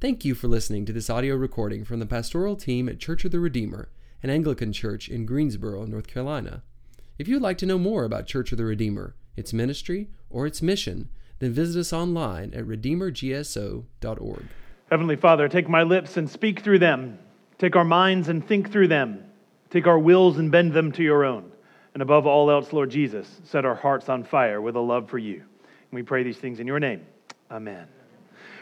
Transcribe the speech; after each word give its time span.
Thank 0.00 0.24
you 0.24 0.34
for 0.34 0.48
listening 0.48 0.86
to 0.86 0.94
this 0.94 1.10
audio 1.10 1.36
recording 1.36 1.84
from 1.84 2.00
the 2.00 2.06
pastoral 2.06 2.56
team 2.56 2.88
at 2.88 2.98
Church 2.98 3.26
of 3.26 3.32
the 3.32 3.38
Redeemer, 3.38 3.90
an 4.22 4.30
Anglican 4.30 4.72
church 4.72 5.10
in 5.10 5.26
Greensboro, 5.26 5.84
North 5.84 6.06
Carolina. 6.06 6.62
If 7.18 7.28
you'd 7.28 7.42
like 7.42 7.58
to 7.58 7.66
know 7.66 7.76
more 7.76 8.04
about 8.04 8.26
Church 8.26 8.50
of 8.50 8.56
the 8.56 8.64
Redeemer, 8.64 9.14
its 9.36 9.52
ministry, 9.52 10.08
or 10.30 10.46
its 10.46 10.62
mission, 10.62 11.10
then 11.38 11.52
visit 11.52 11.78
us 11.78 11.92
online 11.92 12.54
at 12.54 12.64
redeemergso.org. 12.64 14.44
Heavenly 14.90 15.16
Father, 15.16 15.48
take 15.48 15.68
my 15.68 15.82
lips 15.82 16.16
and 16.16 16.30
speak 16.30 16.60
through 16.60 16.78
them. 16.78 17.18
Take 17.58 17.76
our 17.76 17.84
minds 17.84 18.30
and 18.30 18.48
think 18.48 18.72
through 18.72 18.88
them. 18.88 19.22
Take 19.68 19.86
our 19.86 19.98
wills 19.98 20.38
and 20.38 20.50
bend 20.50 20.72
them 20.72 20.92
to 20.92 21.02
your 21.02 21.26
own. 21.26 21.52
And 21.92 22.02
above 22.02 22.26
all 22.26 22.50
else, 22.50 22.72
Lord 22.72 22.88
Jesus, 22.88 23.42
set 23.44 23.66
our 23.66 23.74
hearts 23.74 24.08
on 24.08 24.24
fire 24.24 24.62
with 24.62 24.76
a 24.76 24.80
love 24.80 25.10
for 25.10 25.18
you. 25.18 25.40
And 25.40 25.92
we 25.92 26.02
pray 26.02 26.22
these 26.22 26.38
things 26.38 26.58
in 26.58 26.66
your 26.66 26.80
name. 26.80 27.04
Amen. 27.50 27.86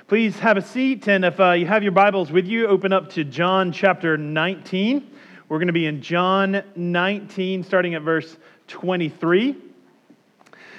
Please 0.08 0.38
have 0.38 0.56
a 0.56 0.62
seat, 0.62 1.06
and 1.06 1.22
if 1.22 1.38
uh, 1.38 1.52
you 1.52 1.66
have 1.66 1.82
your 1.82 1.92
Bibles 1.92 2.32
with 2.32 2.46
you, 2.46 2.66
open 2.66 2.94
up 2.94 3.10
to 3.10 3.24
John 3.24 3.72
chapter 3.72 4.16
19. 4.16 5.06
We're 5.50 5.58
going 5.58 5.66
to 5.66 5.74
be 5.74 5.84
in 5.84 6.00
John 6.00 6.62
19, 6.74 7.62
starting 7.62 7.94
at 7.94 8.00
verse 8.00 8.38
23. 8.68 9.54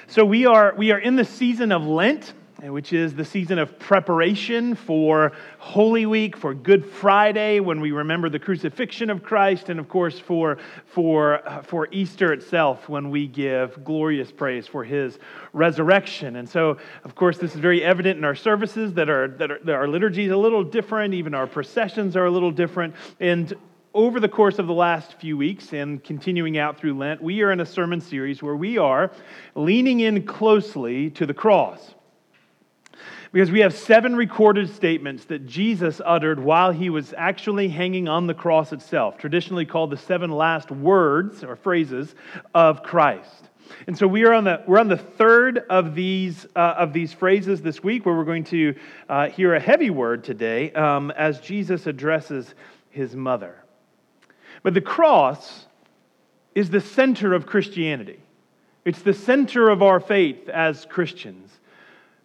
So 0.07 0.25
we 0.25 0.47
are, 0.47 0.73
we 0.75 0.89
are 0.89 0.97
in 0.97 1.15
the 1.15 1.25
season 1.25 1.71
of 1.71 1.85
Lent 1.85 2.33
which 2.61 2.91
is 2.91 3.15
the 3.15 3.23
season 3.23 3.57
of 3.57 3.79
preparation 3.79 4.75
for 4.75 5.31
Holy 5.59 6.05
Week, 6.05 6.35
for 6.35 6.53
Good 6.53 6.85
Friday, 6.85 7.61
when 7.61 7.79
we 7.79 7.91
remember 7.91 8.29
the 8.29 8.39
crucifixion 8.39 9.09
of 9.09 9.23
Christ, 9.23 9.69
and 9.69 9.79
of 9.79 9.87
course 9.87 10.19
for, 10.19 10.57
for, 10.85 11.47
uh, 11.47 11.61
for 11.61 11.87
Easter 11.91 12.33
itself, 12.33 12.89
when 12.89 13.09
we 13.09 13.27
give 13.27 13.83
glorious 13.85 14.31
praise 14.31 14.67
for 14.67 14.83
his 14.83 15.19
resurrection. 15.53 16.35
And 16.35 16.49
so, 16.49 16.77
of 17.05 17.15
course, 17.15 17.37
this 17.37 17.55
is 17.55 17.61
very 17.61 17.83
evident 17.83 18.17
in 18.17 18.25
our 18.25 18.35
services 18.35 18.93
that, 18.93 19.09
are, 19.09 19.29
that, 19.29 19.51
are, 19.51 19.59
that 19.63 19.75
our 19.75 19.87
liturgy 19.87 20.25
is 20.25 20.31
a 20.31 20.37
little 20.37 20.63
different, 20.63 21.13
even 21.13 21.33
our 21.33 21.47
processions 21.47 22.17
are 22.17 22.25
a 22.25 22.31
little 22.31 22.51
different. 22.51 22.93
And 23.21 23.53
over 23.93 24.19
the 24.19 24.29
course 24.29 24.59
of 24.59 24.67
the 24.67 24.73
last 24.73 25.13
few 25.19 25.37
weeks 25.37 25.73
and 25.73 26.03
continuing 26.03 26.57
out 26.57 26.77
through 26.77 26.97
Lent, 26.97 27.23
we 27.23 27.41
are 27.41 27.51
in 27.51 27.61
a 27.61 27.65
sermon 27.65 28.01
series 28.01 28.43
where 28.43 28.55
we 28.55 28.77
are 28.77 29.11
leaning 29.55 30.01
in 30.01 30.25
closely 30.25 31.09
to 31.11 31.25
the 31.25 31.33
cross. 31.33 31.95
Because 33.31 33.51
we 33.51 33.59
have 33.59 33.75
seven 33.75 34.15
recorded 34.15 34.73
statements 34.73 35.25
that 35.25 35.45
Jesus 35.45 36.01
uttered 36.03 36.39
while 36.39 36.71
he 36.71 36.89
was 36.89 37.13
actually 37.15 37.67
hanging 37.67 38.07
on 38.07 38.25
the 38.25 38.33
cross 38.33 38.73
itself, 38.73 39.19
traditionally 39.19 39.65
called 39.65 39.91
the 39.91 39.97
seven 39.97 40.31
last 40.31 40.71
words 40.71 41.43
or 41.43 41.55
phrases 41.55 42.15
of 42.55 42.81
Christ. 42.81 43.49
And 43.85 43.95
so 43.95 44.07
we 44.07 44.25
are 44.25 44.33
on 44.33 44.45
the, 44.45 44.63
we're 44.65 44.79
on 44.79 44.87
the 44.87 44.97
third 44.97 45.59
of 45.69 45.93
these, 45.93 46.47
uh, 46.55 46.73
of 46.77 46.91
these 46.91 47.13
phrases 47.13 47.61
this 47.61 47.83
week, 47.83 48.03
where 48.03 48.15
we're 48.15 48.23
going 48.23 48.45
to 48.45 48.73
uh, 49.07 49.29
hear 49.29 49.53
a 49.53 49.59
heavy 49.59 49.91
word 49.91 50.23
today 50.23 50.71
um, 50.73 51.11
as 51.11 51.39
Jesus 51.39 51.85
addresses 51.85 52.55
his 52.89 53.15
mother. 53.15 53.63
But 54.63 54.73
the 54.73 54.81
cross 54.81 55.67
is 56.55 56.71
the 56.71 56.81
center 56.81 57.35
of 57.35 57.45
Christianity, 57.45 58.19
it's 58.85 59.03
the 59.03 59.13
center 59.13 59.69
of 59.69 59.83
our 59.83 59.99
faith 59.99 60.49
as 60.49 60.85
Christians. 60.85 61.51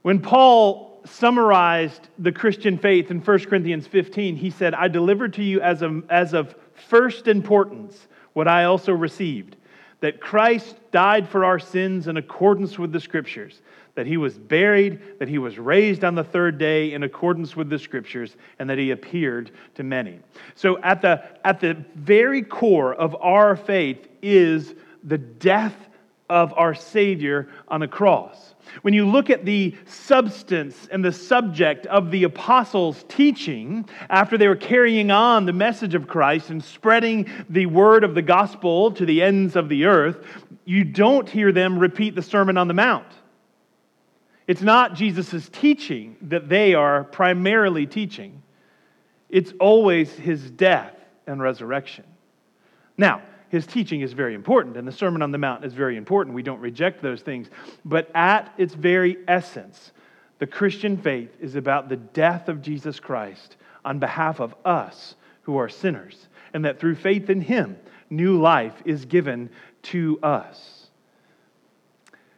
When 0.00 0.20
Paul 0.20 0.93
summarized 1.04 2.08
the 2.18 2.32
Christian 2.32 2.78
faith 2.78 3.10
in 3.10 3.20
1 3.20 3.38
Corinthians 3.44 3.86
15, 3.86 4.36
he 4.36 4.50
said, 4.50 4.74
I 4.74 4.88
delivered 4.88 5.34
to 5.34 5.42
you 5.42 5.60
as 5.60 5.82
of, 5.82 6.08
as 6.10 6.32
of 6.32 6.54
first 6.88 7.28
importance 7.28 8.06
what 8.32 8.48
I 8.48 8.64
also 8.64 8.92
received 8.92 9.56
that 10.04 10.20
Christ 10.20 10.76
died 10.90 11.26
for 11.26 11.46
our 11.46 11.58
sins 11.58 12.08
in 12.08 12.18
accordance 12.18 12.78
with 12.78 12.92
the 12.92 13.00
Scriptures, 13.00 13.62
that 13.94 14.06
he 14.06 14.18
was 14.18 14.38
buried, 14.38 15.18
that 15.18 15.28
he 15.28 15.38
was 15.38 15.58
raised 15.58 16.04
on 16.04 16.14
the 16.14 16.22
third 16.22 16.58
day 16.58 16.92
in 16.92 17.04
accordance 17.04 17.56
with 17.56 17.70
the 17.70 17.78
Scriptures, 17.78 18.36
and 18.58 18.68
that 18.68 18.76
he 18.76 18.90
appeared 18.90 19.50
to 19.76 19.82
many. 19.82 20.20
So, 20.56 20.78
at 20.82 21.00
the, 21.00 21.24
at 21.42 21.60
the 21.60 21.82
very 21.94 22.42
core 22.42 22.92
of 22.92 23.16
our 23.22 23.56
faith 23.56 24.06
is 24.20 24.74
the 25.04 25.16
death 25.16 25.88
of 26.28 26.52
our 26.54 26.74
Savior 26.74 27.48
on 27.68 27.80
a 27.80 27.88
cross. 27.88 28.53
When 28.82 28.94
you 28.94 29.06
look 29.08 29.30
at 29.30 29.44
the 29.44 29.76
substance 29.86 30.88
and 30.90 31.04
the 31.04 31.12
subject 31.12 31.86
of 31.86 32.10
the 32.10 32.24
apostles' 32.24 33.04
teaching 33.08 33.88
after 34.10 34.36
they 34.36 34.48
were 34.48 34.56
carrying 34.56 35.10
on 35.10 35.46
the 35.46 35.52
message 35.52 35.94
of 35.94 36.08
Christ 36.08 36.50
and 36.50 36.62
spreading 36.62 37.30
the 37.48 37.66
word 37.66 38.04
of 38.04 38.14
the 38.14 38.22
gospel 38.22 38.92
to 38.92 39.06
the 39.06 39.22
ends 39.22 39.56
of 39.56 39.68
the 39.68 39.84
earth, 39.84 40.24
you 40.64 40.84
don't 40.84 41.28
hear 41.28 41.52
them 41.52 41.78
repeat 41.78 42.14
the 42.14 42.22
Sermon 42.22 42.56
on 42.56 42.68
the 42.68 42.74
Mount. 42.74 43.06
It's 44.46 44.62
not 44.62 44.94
Jesus' 44.94 45.48
teaching 45.48 46.16
that 46.22 46.48
they 46.48 46.74
are 46.74 47.04
primarily 47.04 47.86
teaching, 47.86 48.42
it's 49.30 49.52
always 49.58 50.12
his 50.12 50.50
death 50.50 50.94
and 51.26 51.42
resurrection. 51.42 52.04
Now, 52.96 53.22
his 53.54 53.66
teaching 53.68 54.00
is 54.00 54.12
very 54.12 54.34
important, 54.34 54.76
and 54.76 54.86
the 54.86 54.92
Sermon 54.92 55.22
on 55.22 55.30
the 55.30 55.38
Mount 55.38 55.64
is 55.64 55.72
very 55.72 55.96
important. 55.96 56.34
We 56.34 56.42
don't 56.42 56.60
reject 56.60 57.00
those 57.00 57.22
things. 57.22 57.48
But 57.84 58.10
at 58.12 58.52
its 58.58 58.74
very 58.74 59.18
essence, 59.28 59.92
the 60.40 60.46
Christian 60.46 60.96
faith 60.96 61.30
is 61.38 61.54
about 61.54 61.88
the 61.88 61.96
death 61.96 62.48
of 62.48 62.60
Jesus 62.60 62.98
Christ 62.98 63.56
on 63.84 64.00
behalf 64.00 64.40
of 64.40 64.56
us 64.64 65.14
who 65.42 65.56
are 65.56 65.68
sinners, 65.68 66.26
and 66.52 66.64
that 66.64 66.80
through 66.80 66.96
faith 66.96 67.30
in 67.30 67.40
him, 67.40 67.76
new 68.10 68.40
life 68.40 68.74
is 68.84 69.04
given 69.04 69.48
to 69.82 70.18
us. 70.20 70.88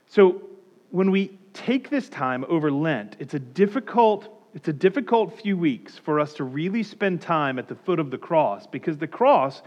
So 0.09 0.43
when 0.91 1.10
we 1.10 1.38
take 1.54 1.88
this 1.88 2.10
time 2.10 2.44
over 2.47 2.71
Lent, 2.71 3.16
it's 3.19 3.34
a 3.34 3.41
difficult 3.41 4.33
it's 4.54 4.69
a 4.69 4.72
difficult 4.72 5.38
few 5.38 5.59
weeks 5.59 5.98
for 5.98 6.19
us 6.19 6.33
to 6.34 6.44
really 6.44 6.83
spend 6.83 7.21
time 7.21 7.59
at 7.59 7.69
the 7.69 7.75
foot 7.75 8.00
of 8.00 8.10
the 8.10 8.16
cross 8.16 8.66
because 8.66 8.97
the 8.97 9.06
cross 9.06 9.60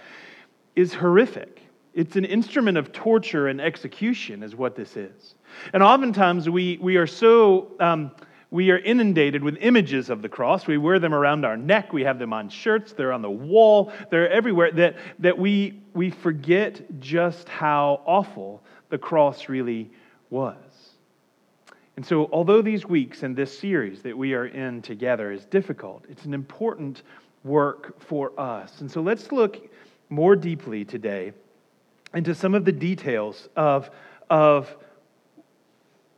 is 0.76 0.94
horrific. 0.94 1.62
It's 1.94 2.16
an 2.16 2.26
instrument 2.26 2.78
of 2.78 2.92
torture 2.92 3.48
and 3.48 3.60
execution, 3.60 4.44
is 4.44 4.56
what 4.56 4.76
this 4.76 4.96
is. 4.96 5.36
And 5.74 5.84
oftentimes 5.84 6.50
we, 6.50 6.78
we 6.82 6.98
are 6.98 7.08
so. 7.08 7.72
Um, 7.80 8.12
we 8.52 8.72
are 8.72 8.80
inundated 8.80 9.44
with 9.44 9.58
images 9.62 10.10
of 10.10 10.24
the 10.24 10.30
cross. 10.30 10.66
We 10.66 10.80
wear 10.80 10.98
them 10.98 11.14
around 11.14 11.46
our 11.46 11.56
neck. 11.56 11.94
We 11.94 12.02
have 12.04 12.18
them 12.18 12.34
on 12.34 12.50
shirts. 12.50 12.94
They're 12.94 13.14
on 13.14 13.22
the 13.22 13.30
wall. 13.30 13.94
They're 14.10 14.28
everywhere. 14.28 14.72
That, 14.72 14.96
that 15.20 15.38
we, 15.38 15.80
we 15.94 16.10
forget 16.10 16.82
just 17.00 17.48
how 17.48 18.02
awful 18.08 18.64
the 18.90 18.98
cross 18.98 19.50
really 19.50 19.92
was. 20.32 20.56
And 21.96 22.06
so, 22.06 22.30
although 22.32 22.62
these 22.62 22.86
weeks 22.86 23.24
and 23.24 23.36
this 23.36 23.60
series 23.60 24.02
that 24.04 24.18
we 24.18 24.34
are 24.34 24.46
in 24.46 24.82
together 24.82 25.32
is 25.32 25.46
difficult, 25.46 26.06
it's 26.10 26.26
an 26.26 26.34
important 26.34 27.04
work 27.44 28.00
for 28.02 28.32
us. 28.40 28.82
And 28.82 28.90
so, 28.90 29.02
let's 29.02 29.32
look 29.32 29.70
more 30.10 30.36
deeply 30.36 30.84
today 30.84 31.34
into 32.14 32.34
some 32.34 32.56
of 32.56 32.66
the 32.66 32.72
details 32.72 33.48
of, 33.56 33.90
of 34.30 34.76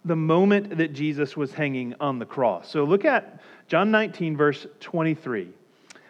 the 0.05 0.15
moment 0.15 0.77
that 0.77 0.93
Jesus 0.93 1.35
was 1.35 1.53
hanging 1.53 1.93
on 1.99 2.17
the 2.17 2.25
cross. 2.25 2.69
So 2.69 2.83
look 2.85 3.05
at 3.05 3.41
John 3.67 3.91
19, 3.91 4.37
verse 4.37 4.65
23. 4.79 5.49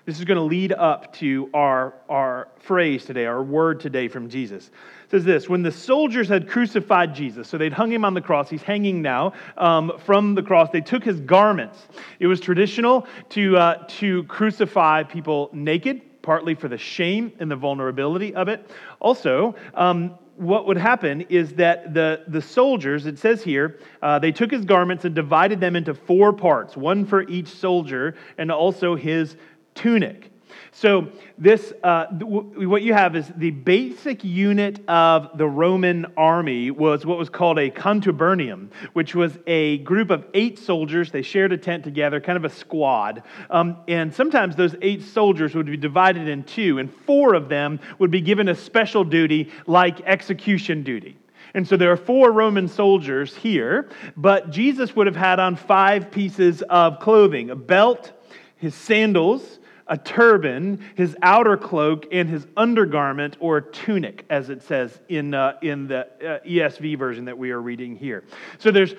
This 0.05 0.17
is 0.17 0.25
going 0.25 0.37
to 0.37 0.43
lead 0.43 0.71
up 0.71 1.13
to 1.15 1.49
our, 1.53 1.93
our 2.09 2.47
phrase 2.59 3.05
today, 3.05 3.25
our 3.25 3.43
word 3.43 3.79
today 3.79 4.07
from 4.07 4.29
Jesus. 4.29 4.67
It 4.67 5.11
says 5.11 5.23
this 5.23 5.47
When 5.47 5.61
the 5.61 5.71
soldiers 5.71 6.27
had 6.27 6.49
crucified 6.49 7.13
Jesus, 7.13 7.47
so 7.47 7.57
they'd 7.57 7.73
hung 7.73 7.91
him 7.91 8.03
on 8.03 8.13
the 8.13 8.21
cross, 8.21 8.49
he's 8.49 8.63
hanging 8.63 9.01
now 9.01 9.33
um, 9.57 9.91
from 10.05 10.33
the 10.33 10.41
cross, 10.41 10.69
they 10.71 10.81
took 10.81 11.03
his 11.03 11.19
garments. 11.19 11.87
It 12.19 12.27
was 12.27 12.39
traditional 12.39 13.07
to, 13.29 13.57
uh, 13.57 13.85
to 13.99 14.23
crucify 14.23 15.03
people 15.03 15.49
naked 15.53 16.01
partly 16.21 16.55
for 16.55 16.67
the 16.67 16.77
shame 16.77 17.31
and 17.39 17.49
the 17.49 17.55
vulnerability 17.55 18.33
of 18.35 18.47
it. 18.47 18.69
Also, 18.99 19.55
um, 19.73 20.17
what 20.35 20.65
would 20.65 20.77
happen 20.77 21.21
is 21.21 21.53
that 21.53 21.93
the, 21.93 22.23
the 22.27 22.41
soldiers, 22.41 23.05
it 23.05 23.19
says 23.19 23.43
here, 23.43 23.77
uh, 24.01 24.17
they 24.17 24.31
took 24.31 24.49
his 24.49 24.65
garments 24.65 25.05
and 25.05 25.13
divided 25.13 25.59
them 25.59 25.75
into 25.75 25.93
four 25.93 26.33
parts, 26.33 26.75
one 26.75 27.05
for 27.05 27.21
each 27.29 27.47
soldier, 27.47 28.15
and 28.37 28.51
also 28.51 28.95
his 28.95 29.35
tunic. 29.75 30.30
So, 30.71 31.09
this, 31.37 31.73
uh, 31.83 32.05
what 32.07 32.81
you 32.81 32.93
have 32.93 33.15
is 33.15 33.31
the 33.35 33.51
basic 33.51 34.23
unit 34.23 34.87
of 34.87 35.37
the 35.37 35.47
Roman 35.47 36.05
army 36.17 36.71
was 36.71 37.05
what 37.05 37.17
was 37.17 37.29
called 37.29 37.59
a 37.59 37.69
contubernium, 37.69 38.69
which 38.93 39.15
was 39.15 39.37
a 39.47 39.79
group 39.79 40.09
of 40.09 40.25
eight 40.33 40.59
soldiers. 40.59 41.11
They 41.11 41.21
shared 41.21 41.51
a 41.51 41.57
tent 41.57 41.83
together, 41.83 42.21
kind 42.21 42.37
of 42.37 42.45
a 42.45 42.49
squad. 42.49 43.23
Um, 43.49 43.77
and 43.87 44.13
sometimes 44.13 44.55
those 44.55 44.75
eight 44.81 45.03
soldiers 45.03 45.55
would 45.55 45.65
be 45.65 45.77
divided 45.77 46.27
in 46.27 46.43
two, 46.43 46.79
and 46.79 46.93
four 46.93 47.33
of 47.33 47.49
them 47.49 47.79
would 47.99 48.11
be 48.11 48.21
given 48.21 48.49
a 48.49 48.55
special 48.55 49.03
duty 49.03 49.51
like 49.67 50.01
execution 50.01 50.83
duty. 50.83 51.17
And 51.53 51.67
so 51.67 51.75
there 51.75 51.91
are 51.91 51.97
four 51.97 52.31
Roman 52.31 52.67
soldiers 52.67 53.35
here, 53.35 53.89
but 54.15 54.51
Jesus 54.51 54.95
would 54.95 55.07
have 55.07 55.15
had 55.15 55.39
on 55.39 55.55
five 55.55 56.11
pieces 56.11 56.61
of 56.63 56.99
clothing 56.99 57.49
a 57.49 57.55
belt, 57.55 58.11
his 58.57 58.73
sandals, 58.73 59.59
a 59.87 59.97
turban, 59.97 60.83
his 60.95 61.15
outer 61.21 61.57
cloak, 61.57 62.07
and 62.11 62.29
his 62.29 62.47
undergarment 62.55 63.37
or 63.39 63.61
tunic, 63.61 64.25
as 64.29 64.49
it 64.49 64.63
says 64.63 64.99
in, 65.09 65.33
uh, 65.33 65.57
in 65.61 65.87
the 65.87 66.07
uh, 66.21 66.39
ESV 66.47 66.97
version 66.97 67.25
that 67.25 67.37
we 67.37 67.51
are 67.51 67.61
reading 67.61 67.95
here. 67.95 68.23
So 68.59 68.71
there's 68.71 68.95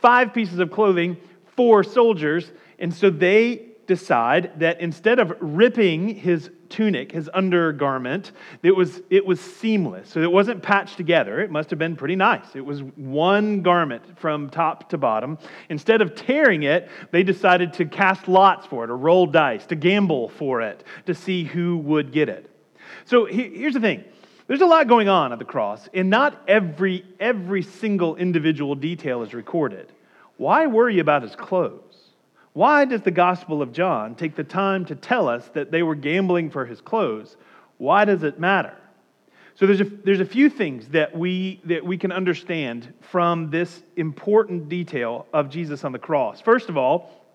five 0.00 0.32
pieces 0.32 0.58
of 0.58 0.70
clothing, 0.70 1.16
four 1.56 1.82
soldiers, 1.82 2.50
and 2.78 2.92
so 2.92 3.10
they 3.10 3.66
decide 3.86 4.58
that 4.60 4.80
instead 4.80 5.18
of 5.18 5.36
ripping 5.40 6.08
his 6.08 6.50
tunic, 6.70 7.12
his 7.12 7.30
undergarment, 7.32 8.32
it 8.62 8.70
was, 8.70 9.00
it 9.10 9.24
was 9.24 9.40
seamless. 9.40 10.08
So 10.08 10.20
it 10.20 10.30
wasn't 10.30 10.62
patched 10.62 10.96
together. 10.96 11.40
It 11.40 11.50
must 11.50 11.70
have 11.70 11.78
been 11.78 11.96
pretty 11.96 12.16
nice. 12.16 12.54
It 12.54 12.64
was 12.64 12.82
one 12.82 13.62
garment 13.62 14.18
from 14.18 14.50
top 14.50 14.88
to 14.90 14.98
bottom. 14.98 15.38
Instead 15.68 16.02
of 16.02 16.14
tearing 16.14 16.64
it, 16.64 16.88
they 17.10 17.22
decided 17.22 17.72
to 17.74 17.84
cast 17.84 18.28
lots 18.28 18.66
for 18.66 18.84
it 18.84 18.90
or 18.90 18.96
roll 18.96 19.26
dice, 19.26 19.66
to 19.66 19.76
gamble 19.76 20.28
for 20.30 20.60
it, 20.62 20.84
to 21.06 21.14
see 21.14 21.44
who 21.44 21.78
would 21.78 22.12
get 22.12 22.28
it. 22.28 22.50
So 23.04 23.24
here's 23.24 23.74
the 23.74 23.80
thing. 23.80 24.04
There's 24.46 24.60
a 24.60 24.66
lot 24.66 24.86
going 24.86 25.08
on 25.08 25.32
at 25.32 25.38
the 25.40 25.44
cross, 25.44 25.88
and 25.92 26.08
not 26.08 26.40
every, 26.46 27.04
every 27.18 27.62
single 27.62 28.16
individual 28.16 28.76
detail 28.76 29.22
is 29.22 29.34
recorded. 29.34 29.92
Why 30.36 30.66
worry 30.66 30.98
about 31.00 31.22
his 31.22 31.34
clothes? 31.34 31.85
Why 32.56 32.86
does 32.86 33.02
the 33.02 33.10
Gospel 33.10 33.60
of 33.60 33.70
John 33.70 34.14
take 34.14 34.34
the 34.34 34.42
time 34.42 34.86
to 34.86 34.94
tell 34.94 35.28
us 35.28 35.46
that 35.52 35.70
they 35.70 35.82
were 35.82 35.94
gambling 35.94 36.48
for 36.48 36.64
his 36.64 36.80
clothes? 36.80 37.36
Why 37.76 38.06
does 38.06 38.22
it 38.22 38.40
matter? 38.40 38.74
So 39.56 39.66
there's 39.66 39.82
a, 39.82 39.84
there's 39.84 40.20
a 40.20 40.24
few 40.24 40.48
things 40.48 40.88
that 40.88 41.14
we, 41.14 41.60
that 41.64 41.84
we 41.84 41.98
can 41.98 42.12
understand 42.12 42.94
from 43.02 43.50
this 43.50 43.82
important 43.96 44.70
detail 44.70 45.26
of 45.34 45.50
Jesus 45.50 45.84
on 45.84 45.92
the 45.92 45.98
cross. 45.98 46.40
First 46.40 46.70
of 46.70 46.78
all, 46.78 47.26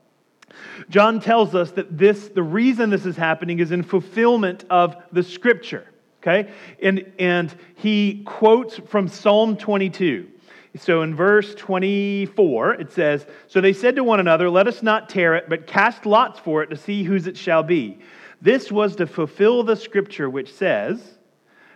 John 0.89 1.19
tells 1.19 1.53
us 1.53 1.69
that 1.74 1.95
this, 1.95 2.29
the 2.29 2.41
reason 2.41 2.89
this 2.89 3.06
is 3.06 3.15
happening 3.15 3.59
is 3.59 3.71
in 3.71 3.83
fulfillment 3.83 4.65
of 4.71 4.95
the 5.12 5.21
scripture. 5.21 5.88
Okay? 6.24 6.51
And, 6.81 7.13
and 7.19 7.56
he 7.75 8.24
quotes 8.25 8.77
from 8.77 9.07
Psalm 9.07 9.56
22. 9.56 10.29
So 10.77 11.01
in 11.01 11.13
verse 11.15 11.53
24, 11.56 12.75
it 12.75 12.91
says, 12.91 13.25
So 13.47 13.59
they 13.59 13.73
said 13.73 13.95
to 13.97 14.03
one 14.03 14.21
another, 14.21 14.50
Let 14.50 14.68
us 14.68 14.81
not 14.81 15.09
tear 15.09 15.35
it, 15.35 15.50
but 15.50 15.68
cast 15.68 16.06
lots 16.06 16.39
for 16.39 16.63
it 16.63 16.69
to 16.69 16.77
see 16.77 17.03
whose 17.03 17.27
it 17.27 17.38
shall 17.38 17.63
be. 17.63 18.00
This 18.41 18.71
was 18.71 18.95
to 18.95 19.06
fulfill 19.06 19.63
the 19.63 19.75
scripture 19.75 20.29
which 20.29 20.53
says, 20.53 21.18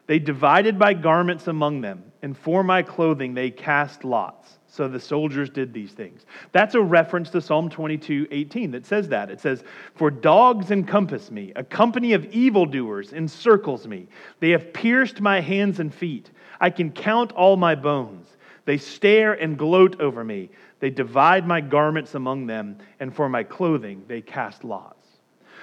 They 0.07 0.17
divided 0.19 0.79
my 0.79 0.93
garments 0.93 1.47
among 1.47 1.81
them, 1.81 2.03
and 2.21 2.37
for 2.37 2.63
my 2.63 2.83
clothing 2.83 3.33
they 3.33 3.51
cast 3.51 4.05
lots. 4.05 4.59
So 4.67 4.87
the 4.87 4.99
soldiers 4.99 5.49
did 5.49 5.73
these 5.73 5.91
things. 5.91 6.25
That's 6.51 6.75
a 6.75 6.81
reference 6.81 7.29
to 7.31 7.41
Psalm 7.41 7.69
22, 7.69 8.27
18 8.31 8.71
that 8.71 8.85
says 8.85 9.09
that. 9.09 9.29
It 9.29 9.39
says, 9.39 9.63
For 9.95 10.09
dogs 10.09 10.71
encompass 10.71 11.31
me, 11.31 11.53
a 11.55 11.63
company 11.63 12.13
of 12.13 12.25
evildoers 12.25 13.13
encircles 13.13 13.87
me. 13.87 14.07
They 14.39 14.49
have 14.49 14.73
pierced 14.73 15.21
my 15.21 15.39
hands 15.39 15.79
and 15.79 15.93
feet. 15.93 16.31
I 16.59 16.69
can 16.69 16.91
count 16.91 17.31
all 17.33 17.57
my 17.57 17.75
bones. 17.75 18.34
They 18.65 18.77
stare 18.77 19.33
and 19.33 19.57
gloat 19.57 20.01
over 20.01 20.23
me. 20.23 20.49
They 20.79 20.89
divide 20.89 21.47
my 21.47 21.61
garments 21.61 22.15
among 22.15 22.47
them, 22.47 22.77
and 22.99 23.15
for 23.15 23.29
my 23.29 23.43
clothing 23.43 24.03
they 24.07 24.21
cast 24.21 24.63
lots. 24.63 25.07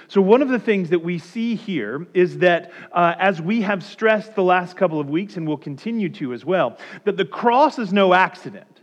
So, 0.07 0.21
one 0.21 0.41
of 0.41 0.49
the 0.49 0.59
things 0.59 0.89
that 0.89 0.99
we 0.99 1.17
see 1.17 1.55
here 1.55 2.07
is 2.13 2.39
that, 2.39 2.71
uh, 2.91 3.15
as 3.19 3.41
we 3.41 3.61
have 3.61 3.83
stressed 3.83 4.35
the 4.35 4.43
last 4.43 4.75
couple 4.75 4.99
of 4.99 5.09
weeks, 5.09 5.37
and 5.37 5.47
will 5.47 5.57
continue 5.57 6.09
to 6.09 6.33
as 6.33 6.43
well, 6.43 6.77
that 7.05 7.17
the 7.17 7.25
cross 7.25 7.79
is 7.79 7.93
no 7.93 8.13
accident. 8.13 8.81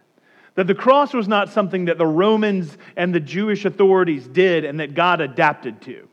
That 0.55 0.67
the 0.67 0.75
cross 0.75 1.15
was 1.15 1.29
not 1.29 1.49
something 1.49 1.87
that 1.87 1.99
the 1.99 2.07
Romans 2.07 2.77
and 2.97 3.15
the 3.15 3.21
Jewish 3.21 3.65
authorities 3.65 4.27
did 4.27 4.65
and 4.65 4.81
that 4.81 4.95
God 4.95 5.21
adapted 5.21 5.81
to. 5.83 6.09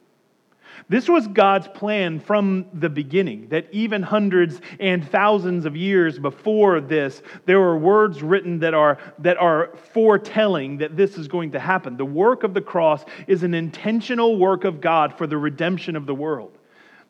This 0.89 1.09
was 1.09 1.27
God's 1.27 1.67
plan 1.67 2.21
from 2.21 2.67
the 2.73 2.89
beginning, 2.89 3.49
that 3.49 3.67
even 3.73 4.03
hundreds 4.03 4.61
and 4.79 5.05
thousands 5.05 5.65
of 5.65 5.75
years 5.75 6.17
before 6.17 6.79
this, 6.79 7.21
there 7.45 7.59
were 7.59 7.77
words 7.77 8.23
written 8.23 8.59
that 8.59 8.73
are, 8.73 8.97
that 9.19 9.35
are 9.35 9.75
foretelling 9.93 10.77
that 10.77 10.95
this 10.95 11.17
is 11.17 11.27
going 11.27 11.51
to 11.51 11.59
happen. 11.59 11.97
The 11.97 12.05
work 12.05 12.43
of 12.43 12.53
the 12.53 12.61
cross 12.61 13.03
is 13.27 13.43
an 13.43 13.53
intentional 13.53 14.37
work 14.37 14.63
of 14.63 14.79
God 14.79 15.17
for 15.17 15.27
the 15.27 15.37
redemption 15.37 15.97
of 15.97 16.05
the 16.05 16.15
world. 16.15 16.57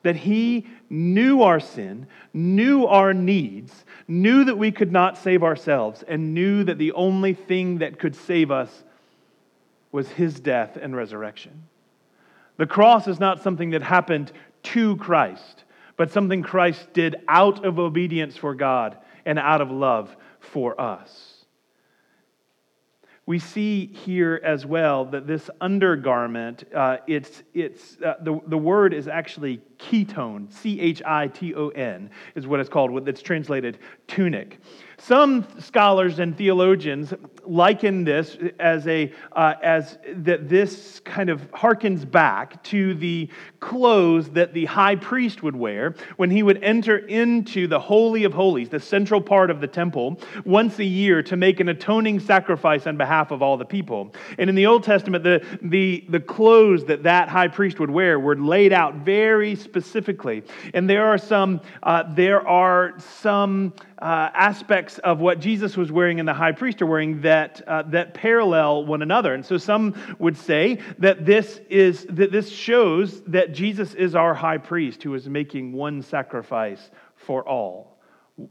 That 0.01 0.15
He 0.15 0.65
knew 0.89 1.43
our 1.43 1.59
sin, 1.59 2.07
knew 2.33 2.87
our 2.87 3.13
needs, 3.13 3.85
knew 4.07 4.43
that 4.45 4.57
we 4.57 4.71
could 4.71 4.91
not 4.91 5.19
save 5.19 5.43
ourselves, 5.43 6.03
and 6.07 6.33
knew 6.33 6.63
that 6.63 6.79
the 6.79 6.93
only 6.93 7.35
thing 7.35 7.77
that 7.79 7.99
could 7.99 8.15
save 8.15 8.49
us 8.49 8.83
was 9.91 10.09
His 10.09 10.39
death 10.39 10.79
and 10.81 10.95
resurrection. 10.95 11.63
The 12.57 12.65
cross 12.65 13.07
is 13.07 13.19
not 13.19 13.41
something 13.41 13.71
that 13.71 13.83
happened 13.83 14.31
to 14.63 14.97
Christ, 14.97 15.63
but 15.95 16.11
something 16.11 16.43
Christ 16.43 16.93
did 16.93 17.15
out 17.27 17.65
of 17.65 17.79
obedience 17.79 18.35
for 18.35 18.55
God 18.55 18.97
and 19.25 19.39
out 19.39 19.61
of 19.61 19.71
love 19.71 20.15
for 20.39 20.79
us. 20.79 21.33
We 23.25 23.39
see 23.39 23.87
here 23.87 24.39
as 24.41 24.65
well 24.65 25.03
that 25.05 25.27
this 25.27 25.49
undergarment, 25.59 26.63
uh, 26.73 26.97
it's, 27.07 27.43
it's, 27.53 27.97
uh, 28.01 28.15
the, 28.21 28.39
the 28.47 28.57
word 28.57 28.93
is 28.93 29.09
actually 29.09 29.61
chiton, 29.79 30.51
C 30.51 30.79
H 30.79 31.01
I 31.05 31.27
T 31.27 31.53
O 31.55 31.69
N, 31.69 32.09
is 32.35 32.47
what 32.47 32.59
it's 32.59 32.69
called, 32.69 33.07
it's 33.07 33.21
translated 33.21 33.79
tunic. 34.07 34.59
Some 34.99 35.45
scholars 35.59 36.17
and 36.17 36.35
theologians 36.35 37.13
liken 37.45 38.03
this 38.03 38.35
as 38.59 38.87
a 38.87 39.13
uh, 39.33 39.53
as 39.61 39.99
that 40.11 40.49
this 40.49 40.99
kind 41.01 41.29
of 41.29 41.51
harkens 41.51 42.09
back 42.09 42.63
to 42.63 42.95
the 42.95 43.29
clothes 43.59 44.29
that 44.31 44.53
the 44.53 44.65
high 44.65 44.95
priest 44.95 45.43
would 45.43 45.55
wear 45.55 45.93
when 46.15 46.31
he 46.31 46.41
would 46.41 46.63
enter 46.63 46.97
into 46.97 47.67
the 47.67 47.79
holy 47.79 48.23
of 48.23 48.33
holies, 48.33 48.69
the 48.69 48.79
central 48.79 49.21
part 49.21 49.51
of 49.51 49.61
the 49.61 49.67
temple, 49.67 50.19
once 50.45 50.79
a 50.79 50.83
year 50.83 51.21
to 51.21 51.35
make 51.35 51.59
an 51.59 51.69
atoning 51.69 52.19
sacrifice 52.19 52.87
on 52.87 52.97
behalf 52.97 53.29
of 53.29 53.43
all 53.43 53.55
the 53.55 53.65
people. 53.65 54.13
And 54.39 54.49
in 54.49 54.55
the 54.55 54.65
Old 54.65 54.83
Testament, 54.83 55.23
the 55.23 55.45
the 55.61 56.05
the 56.09 56.19
clothes 56.19 56.85
that 56.85 57.03
that 57.03 57.29
high 57.29 57.49
priest 57.49 57.79
would 57.79 57.91
wear 57.91 58.19
were 58.19 58.35
laid 58.35 58.73
out 58.73 58.95
very 58.95 59.55
specifically. 59.67 60.43
And 60.73 60.89
there 60.89 61.05
are 61.05 61.17
some 61.17 61.61
uh, 61.83 62.03
there 62.13 62.45
are 62.47 62.93
some 63.21 63.73
uh, 63.99 64.29
aspects 64.33 64.99
of 64.99 65.19
what 65.19 65.39
Jesus 65.39 65.75
was 65.75 65.91
wearing 65.91 66.19
and 66.19 66.27
the 66.27 66.33
high 66.33 66.51
priest 66.51 66.81
are 66.81 66.85
wearing 66.85 67.21
that, 67.21 67.61
uh, 67.67 67.83
that 67.87 68.13
parallel 68.13 68.85
one 68.85 69.01
another. 69.01 69.33
And 69.33 69.45
so 69.45 69.57
some 69.57 69.95
would 70.19 70.37
say 70.37 70.79
that 70.99 71.25
this, 71.25 71.59
is, 71.69 72.05
that 72.09 72.31
this 72.31 72.49
shows 72.49 73.21
that 73.23 73.53
Jesus 73.53 73.93
is 73.95 74.13
our 74.15 74.33
high 74.33 74.59
priest 74.59 75.03
who 75.03 75.15
is 75.15 75.27
making 75.27 75.73
one 75.73 76.01
sacrifice 76.01 76.91
for 77.15 77.47
all. 77.47 77.97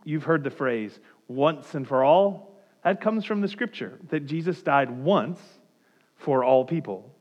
You've 0.04 0.24
heard 0.24 0.42
the 0.42 0.50
phrase, 0.50 0.98
once 1.28 1.74
and 1.74 1.86
for 1.86 2.02
all. 2.02 2.56
That 2.82 3.00
comes 3.00 3.24
from 3.24 3.40
the 3.40 3.48
scripture 3.48 3.98
that 4.10 4.26
Jesus 4.26 4.62
died 4.62 4.90
once 4.90 5.40
for 6.16 6.42
all 6.42 6.64
people. 6.64 7.12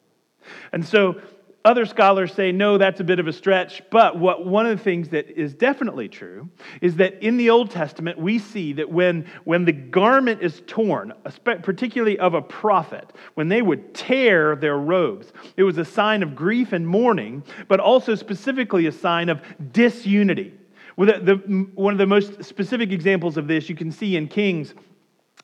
And 0.72 0.86
so 0.86 1.22
other 1.66 1.86
scholars 1.86 2.32
say, 2.34 2.52
no, 2.52 2.78
that's 2.78 3.00
a 3.00 3.04
bit 3.04 3.20
of 3.20 3.28
a 3.28 3.34
stretch. 3.34 3.82
But 3.90 4.18
what, 4.18 4.46
one 4.46 4.68
of 4.68 4.78
the 4.78 4.84
things 4.84 5.10
that 5.10 5.30
is 5.30 5.54
definitely 5.54 6.08
true 6.08 6.48
is 6.80 6.96
that 6.98 7.22
in 7.22 7.38
the 7.38 7.50
Old 7.50 7.72
Testament, 7.72 8.20
we 8.20 8.40
see 8.40 8.72
that 8.74 8.90
when, 8.90 9.26
when 9.44 9.66
the 9.66 9.72
garment 9.72 10.42
is 10.42 10.62
torn, 10.68 11.12
particularly 11.44 12.20
of 12.20 12.36
a 12.36 12.42
prophet, 12.42 13.12
when 13.34 13.50
they 13.50 13.62
would 13.62 13.94
tear 13.94 14.56
their 14.56 14.78
robes, 14.78 15.34
it 15.58 15.64
was 15.64 15.78
a 15.78 15.86
sign 15.86 16.24
of 16.24 16.36
grief 16.36 16.72
and 16.72 16.88
mourning, 16.88 17.44
but 17.68 17.80
also 17.80 18.16
specifically 18.16 18.86
a 18.86 18.92
sign 18.92 19.28
of 19.28 19.42
disunity. 19.74 20.54
One 20.96 21.94
of 21.94 21.98
the 21.98 22.06
most 22.08 22.42
specific 22.44 22.92
examples 22.92 23.36
of 23.36 23.48
this 23.48 23.68
you 23.68 23.76
can 23.76 23.92
see 23.92 24.16
in 24.16 24.30
Kings 24.30 24.74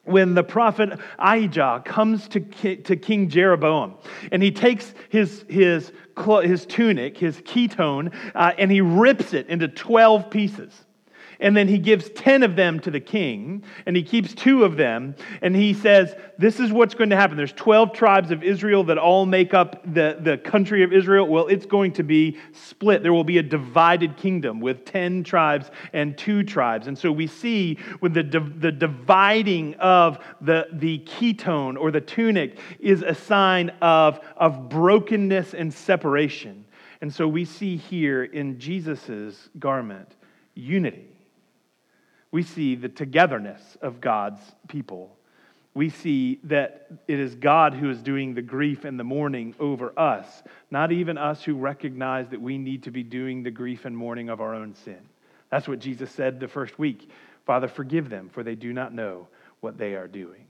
when 0.04 0.34
the 0.34 0.44
prophet 0.44 1.00
Ahijah 1.20 1.84
comes 1.86 2.28
to, 2.30 2.40
to 2.40 2.96
King 2.96 3.30
Jeroboam 3.30 3.96
and 4.32 4.42
he 4.42 4.52
takes 4.52 4.94
his, 5.10 5.46
his, 5.48 5.92
his 6.18 6.66
tunic, 6.66 7.18
his 7.18 7.42
chiton, 7.42 8.12
uh, 8.34 8.54
and 8.58 8.72
he 8.72 8.82
rips 8.82 9.34
it 9.34 9.48
into 9.48 9.68
12 9.68 10.30
pieces 10.30 10.86
and 11.42 11.58
then 11.58 11.68
he 11.68 11.80
gives 11.80 12.10
10 12.12 12.44
of 12.44 12.56
them 12.56 12.80
to 12.82 12.92
the 12.92 13.00
king, 13.00 13.64
and 13.86 13.96
he 13.96 14.04
keeps 14.04 14.34
two 14.34 14.64
of 14.64 14.78
them, 14.78 15.16
and 15.42 15.56
he 15.56 15.74
says, 15.74 16.16
This 16.38 16.60
is 16.60 16.72
what's 16.72 16.94
going 16.94 17.10
to 17.10 17.16
happen. 17.16 17.36
There's 17.36 17.52
12 17.54 17.94
tribes 17.94 18.30
of 18.30 18.44
Israel 18.44 18.84
that 18.86 19.00
all 19.00 19.26
make 19.26 19.54
up 19.54 19.82
the, 19.92 20.18
the 20.22 20.38
country 20.38 20.84
of 20.84 20.94
Israel. 20.94 21.28
Well, 21.28 21.48
it's 21.48 21.66
going 21.66 21.94
to 21.94 22.04
be 22.04 22.38
split. 22.54 23.02
There 23.02 23.12
will 23.12 23.24
be 23.24 23.40
a 23.40 23.44
divided 23.44 24.16
kingdom 24.18 24.60
with 24.60 24.86
10 24.86 25.24
tribes 25.24 25.72
and 25.94 26.16
two 26.16 26.44
tribes. 26.44 26.86
And 26.86 26.98
so 26.98 27.12
we 27.12 27.26
see 27.26 27.80
with 28.02 28.14
the, 28.14 28.24
the 28.24 28.72
dividing 28.72 29.74
of 29.76 30.20
the, 30.42 30.68
the 30.74 31.00
chiton 31.00 31.76
or 31.76 31.90
the 31.90 32.02
tunic 32.02 32.60
is 32.80 33.02
a 33.02 33.16
sign 33.16 33.70
of, 33.82 34.20
of 34.38 34.70
brokenness 34.70 35.56
and 35.56 35.74
separation. 35.74 36.66
And 37.02 37.12
so 37.12 37.28
we 37.28 37.46
see 37.46 37.78
here 37.78 38.26
in 38.26 38.60
Jesus' 38.60 39.50
garment 39.58 40.16
unity. 40.54 41.11
We 42.32 42.44
see 42.44 42.76
the 42.76 42.90
togetherness 42.90 43.78
of 43.82 44.02
God's 44.02 44.42
people. 44.68 45.16
We 45.74 45.90
see 45.90 46.40
that 46.46 46.88
it 47.08 47.20
is 47.20 47.36
God 47.36 47.74
who 47.74 47.90
is 47.90 48.02
doing 48.02 48.34
the 48.34 48.42
grief 48.42 48.84
and 48.84 49.00
the 49.00 49.04
mourning 49.04 49.56
over 49.60 49.98
us, 49.98 50.44
not 50.70 50.92
even 50.92 51.18
us 51.18 51.44
who 51.44 51.56
recognize 51.56 52.30
that 52.30 52.42
we 52.42 52.58
need 52.58 52.84
to 52.84 52.92
be 52.92 53.04
doing 53.04 53.44
the 53.44 53.52
grief 53.52 53.86
and 53.86 53.96
mourning 53.96 54.30
of 54.30 54.42
our 54.42 54.54
own 54.54 54.76
sin. 54.76 55.00
That's 55.50 55.68
what 55.68 55.80
Jesus 55.80 56.12
said 56.12 56.40
the 56.40 56.48
first 56.48 56.80
week 56.80 57.10
Father, 57.46 57.68
forgive 57.68 58.08
them, 58.08 58.30
for 58.30 58.44
they 58.44 58.56
do 58.56 58.72
not 58.72 58.94
know 58.94 59.28
what 59.62 59.78
they 59.78 59.96
are 59.96 60.08
doing. 60.08 60.46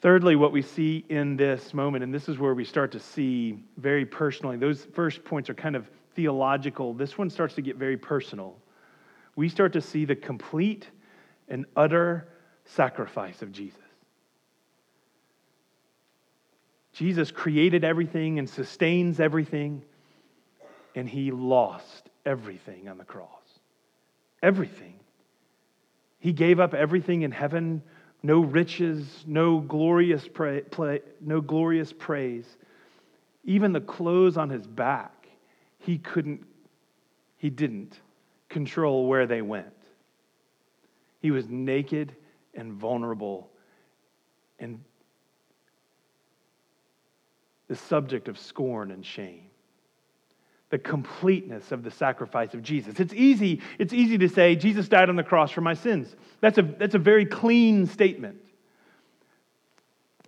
Thirdly, 0.00 0.34
what 0.34 0.50
we 0.50 0.62
see 0.62 1.04
in 1.08 1.36
this 1.36 1.72
moment, 1.74 2.02
and 2.02 2.12
this 2.12 2.28
is 2.28 2.38
where 2.38 2.54
we 2.54 2.64
start 2.64 2.92
to 2.92 3.00
see 3.00 3.62
very 3.76 4.04
personally, 4.06 4.56
those 4.56 4.86
first 4.94 5.24
points 5.24 5.48
are 5.48 5.54
kind 5.54 5.76
of 5.76 5.88
theological. 6.14 6.92
This 6.94 7.16
one 7.16 7.30
starts 7.30 7.54
to 7.54 7.62
get 7.62 7.76
very 7.76 7.96
personal. 7.96 8.56
We 9.36 9.48
start 9.48 9.72
to 9.74 9.80
see 9.80 10.04
the 10.04 10.16
complete 10.16 10.88
and 11.48 11.66
utter 11.76 12.28
sacrifice 12.64 13.42
of 13.42 13.52
Jesus. 13.52 13.78
Jesus 16.92 17.30
created 17.30 17.84
everything 17.84 18.38
and 18.38 18.48
sustains 18.48 19.20
everything, 19.20 19.82
and 20.94 21.08
he 21.08 21.30
lost 21.30 22.10
everything 22.26 22.88
on 22.88 22.98
the 22.98 23.04
cross. 23.04 23.28
Everything. 24.42 24.94
He 26.18 26.32
gave 26.32 26.60
up 26.60 26.74
everything 26.74 27.22
in 27.22 27.30
heaven 27.30 27.82
no 28.22 28.40
riches, 28.40 29.24
no 29.26 29.60
glorious, 29.60 30.28
pra- 30.28 31.00
no 31.20 31.40
glorious 31.40 31.92
praise. 31.92 32.44
Even 33.44 33.72
the 33.72 33.80
clothes 33.80 34.36
on 34.36 34.50
his 34.50 34.66
back, 34.66 35.28
he 35.78 35.96
couldn't, 35.96 36.44
he 37.38 37.48
didn't 37.48 37.98
control 38.50 39.06
where 39.06 39.26
they 39.26 39.40
went. 39.40 39.72
He 41.22 41.30
was 41.30 41.48
naked 41.48 42.14
and 42.54 42.74
vulnerable 42.74 43.48
and 44.58 44.84
the 47.68 47.76
subject 47.76 48.28
of 48.28 48.38
scorn 48.38 48.90
and 48.90 49.06
shame 49.06 49.50
the 50.70 50.78
completeness 50.78 51.72
of 51.72 51.82
the 51.82 51.90
sacrifice 51.90 52.54
of 52.54 52.62
Jesus. 52.62 53.00
It's 53.00 53.12
easy, 53.12 53.60
it's 53.78 53.92
easy 53.92 54.16
to 54.18 54.28
say, 54.28 54.54
Jesus 54.54 54.88
died 54.88 55.08
on 55.08 55.16
the 55.16 55.24
cross 55.24 55.50
for 55.50 55.60
my 55.60 55.74
sins. 55.74 56.14
That's 56.40 56.58
a, 56.58 56.62
that's 56.62 56.94
a 56.94 56.98
very 56.98 57.26
clean 57.26 57.86
statement. 57.86 58.36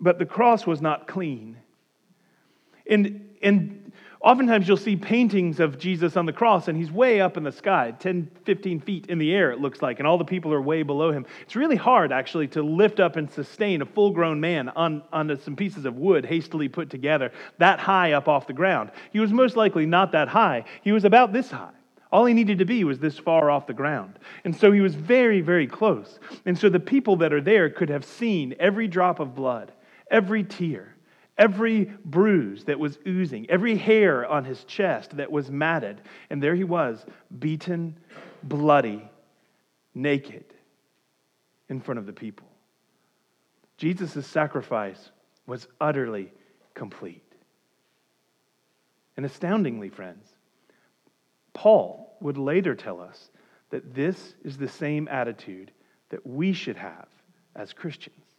But 0.00 0.18
the 0.18 0.26
cross 0.26 0.66
was 0.66 0.82
not 0.82 1.06
clean. 1.06 1.56
And, 2.90 3.30
and 3.40 3.81
Oftentimes 4.22 4.68
you'll 4.68 4.76
see 4.76 4.94
paintings 4.94 5.58
of 5.58 5.80
Jesus 5.80 6.16
on 6.16 6.26
the 6.26 6.32
cross 6.32 6.68
and 6.68 6.78
he's 6.78 6.92
way 6.92 7.20
up 7.20 7.36
in 7.36 7.42
the 7.42 7.50
sky, 7.50 7.92
10, 7.98 8.30
15 8.44 8.80
feet 8.80 9.06
in 9.06 9.18
the 9.18 9.34
air, 9.34 9.50
it 9.50 9.60
looks 9.60 9.82
like, 9.82 9.98
and 9.98 10.06
all 10.06 10.16
the 10.16 10.24
people 10.24 10.52
are 10.52 10.62
way 10.62 10.84
below 10.84 11.10
him. 11.10 11.26
It's 11.42 11.56
really 11.56 11.74
hard, 11.74 12.12
actually, 12.12 12.46
to 12.48 12.62
lift 12.62 13.00
up 13.00 13.16
and 13.16 13.28
sustain 13.28 13.82
a 13.82 13.86
full 13.86 14.12
grown 14.12 14.40
man 14.40 14.68
on, 14.68 15.02
on 15.12 15.36
some 15.40 15.56
pieces 15.56 15.86
of 15.86 15.96
wood 15.96 16.24
hastily 16.24 16.68
put 16.68 16.88
together 16.88 17.32
that 17.58 17.80
high 17.80 18.12
up 18.12 18.28
off 18.28 18.46
the 18.46 18.52
ground. 18.52 18.92
He 19.12 19.18
was 19.18 19.32
most 19.32 19.56
likely 19.56 19.86
not 19.86 20.12
that 20.12 20.28
high, 20.28 20.66
he 20.82 20.92
was 20.92 21.04
about 21.04 21.32
this 21.32 21.50
high. 21.50 21.72
All 22.12 22.24
he 22.24 22.34
needed 22.34 22.58
to 22.58 22.64
be 22.64 22.84
was 22.84 23.00
this 23.00 23.18
far 23.18 23.50
off 23.50 23.66
the 23.66 23.72
ground. 23.72 24.18
And 24.44 24.54
so 24.54 24.70
he 24.70 24.82
was 24.82 24.94
very, 24.94 25.40
very 25.40 25.66
close. 25.66 26.20
And 26.44 26.56
so 26.56 26.68
the 26.68 26.78
people 26.78 27.16
that 27.16 27.32
are 27.32 27.40
there 27.40 27.70
could 27.70 27.88
have 27.88 28.04
seen 28.04 28.54
every 28.60 28.86
drop 28.86 29.18
of 29.18 29.34
blood, 29.34 29.72
every 30.10 30.44
tear 30.44 30.94
every 31.38 31.84
bruise 32.04 32.64
that 32.64 32.78
was 32.78 32.98
oozing, 33.06 33.48
every 33.48 33.76
hair 33.76 34.26
on 34.26 34.44
his 34.44 34.64
chest 34.64 35.16
that 35.16 35.30
was 35.30 35.50
matted. 35.50 36.00
And 36.30 36.42
there 36.42 36.54
he 36.54 36.64
was, 36.64 37.04
beaten, 37.38 37.96
bloody, 38.42 39.08
naked 39.94 40.44
in 41.68 41.80
front 41.80 41.98
of 41.98 42.06
the 42.06 42.12
people. 42.12 42.48
Jesus' 43.76 44.26
sacrifice 44.26 45.10
was 45.46 45.66
utterly 45.80 46.32
complete. 46.74 47.22
And 49.16 49.26
astoundingly, 49.26 49.88
friends, 49.88 50.26
Paul 51.52 52.16
would 52.20 52.38
later 52.38 52.74
tell 52.74 53.00
us 53.00 53.30
that 53.70 53.94
this 53.94 54.34
is 54.44 54.56
the 54.56 54.68
same 54.68 55.08
attitude 55.08 55.72
that 56.10 56.26
we 56.26 56.52
should 56.52 56.76
have 56.76 57.08
as 57.56 57.72
Christians. 57.72 58.31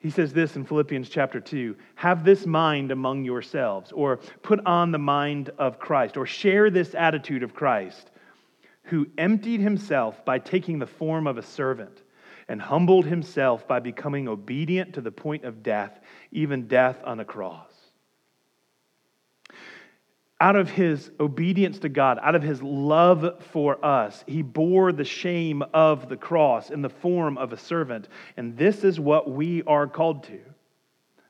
He 0.00 0.10
says 0.10 0.32
this 0.32 0.54
in 0.54 0.64
Philippians 0.64 1.08
chapter 1.08 1.40
2 1.40 1.76
Have 1.96 2.24
this 2.24 2.46
mind 2.46 2.92
among 2.92 3.24
yourselves, 3.24 3.90
or 3.92 4.18
put 4.42 4.64
on 4.64 4.92
the 4.92 4.98
mind 4.98 5.50
of 5.58 5.78
Christ, 5.78 6.16
or 6.16 6.26
share 6.26 6.70
this 6.70 6.94
attitude 6.94 7.42
of 7.42 7.54
Christ, 7.54 8.10
who 8.84 9.08
emptied 9.18 9.60
himself 9.60 10.24
by 10.24 10.38
taking 10.38 10.78
the 10.78 10.86
form 10.86 11.26
of 11.26 11.36
a 11.36 11.42
servant, 11.42 12.02
and 12.48 12.62
humbled 12.62 13.06
himself 13.06 13.66
by 13.66 13.80
becoming 13.80 14.28
obedient 14.28 14.94
to 14.94 15.00
the 15.00 15.10
point 15.10 15.44
of 15.44 15.62
death, 15.62 16.00
even 16.30 16.68
death 16.68 16.98
on 17.04 17.20
a 17.20 17.24
cross 17.24 17.67
out 20.40 20.56
of 20.56 20.70
his 20.70 21.10
obedience 21.18 21.80
to 21.80 21.88
God, 21.88 22.18
out 22.22 22.34
of 22.34 22.42
his 22.42 22.62
love 22.62 23.42
for 23.52 23.84
us, 23.84 24.22
he 24.26 24.42
bore 24.42 24.92
the 24.92 25.04
shame 25.04 25.64
of 25.74 26.08
the 26.08 26.16
cross 26.16 26.70
in 26.70 26.80
the 26.80 26.88
form 26.88 27.36
of 27.36 27.52
a 27.52 27.56
servant. 27.56 28.08
And 28.36 28.56
this 28.56 28.84
is 28.84 29.00
what 29.00 29.30
we 29.30 29.64
are 29.64 29.88
called 29.88 30.24
to. 30.24 30.38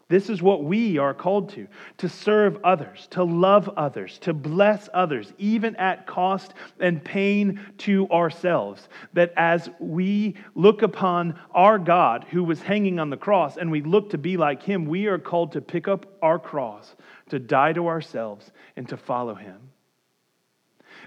This 0.09 0.31
is 0.31 0.41
what 0.41 0.65
we 0.65 0.97
are 0.97 1.13
called 1.13 1.51
to 1.51 1.69
to 1.99 2.09
serve 2.09 2.59
others, 2.65 3.09
to 3.11 3.23
love 3.23 3.69
others, 3.77 4.19
to 4.21 4.33
bless 4.33 4.89
others, 4.95 5.35
even 5.37 5.77
at 5.77 6.07
cost 6.07 6.55
and 6.81 7.05
pain 7.05 7.61
to 7.79 8.09
ourselves. 8.09 8.89
That 9.13 9.35
as 9.37 9.69
we 9.79 10.35
look 10.55 10.81
upon 10.81 11.39
our 11.53 11.79
God 11.79 12.25
who 12.31 12.43
was 12.43 12.63
hanging 12.63 12.99
on 12.99 13.11
the 13.11 13.19
cross 13.19 13.59
and 13.59 13.71
we 13.71 13.83
look 13.83 14.11
to 14.11 14.19
be 14.19 14.39
like 14.39 14.63
him, 14.63 14.87
we 14.87 15.07
are 15.07 15.19
called 15.19 15.53
to 15.53 15.61
pick 15.61 15.89
up 15.89 16.07
our 16.23 16.39
cross, 16.39 16.95
to 17.29 17.39
die 17.39 17.73
to 17.73 17.87
ourselves, 17.89 18.51
and 18.77 18.89
to 18.89 18.97
follow 18.97 19.35
him. 19.35 19.71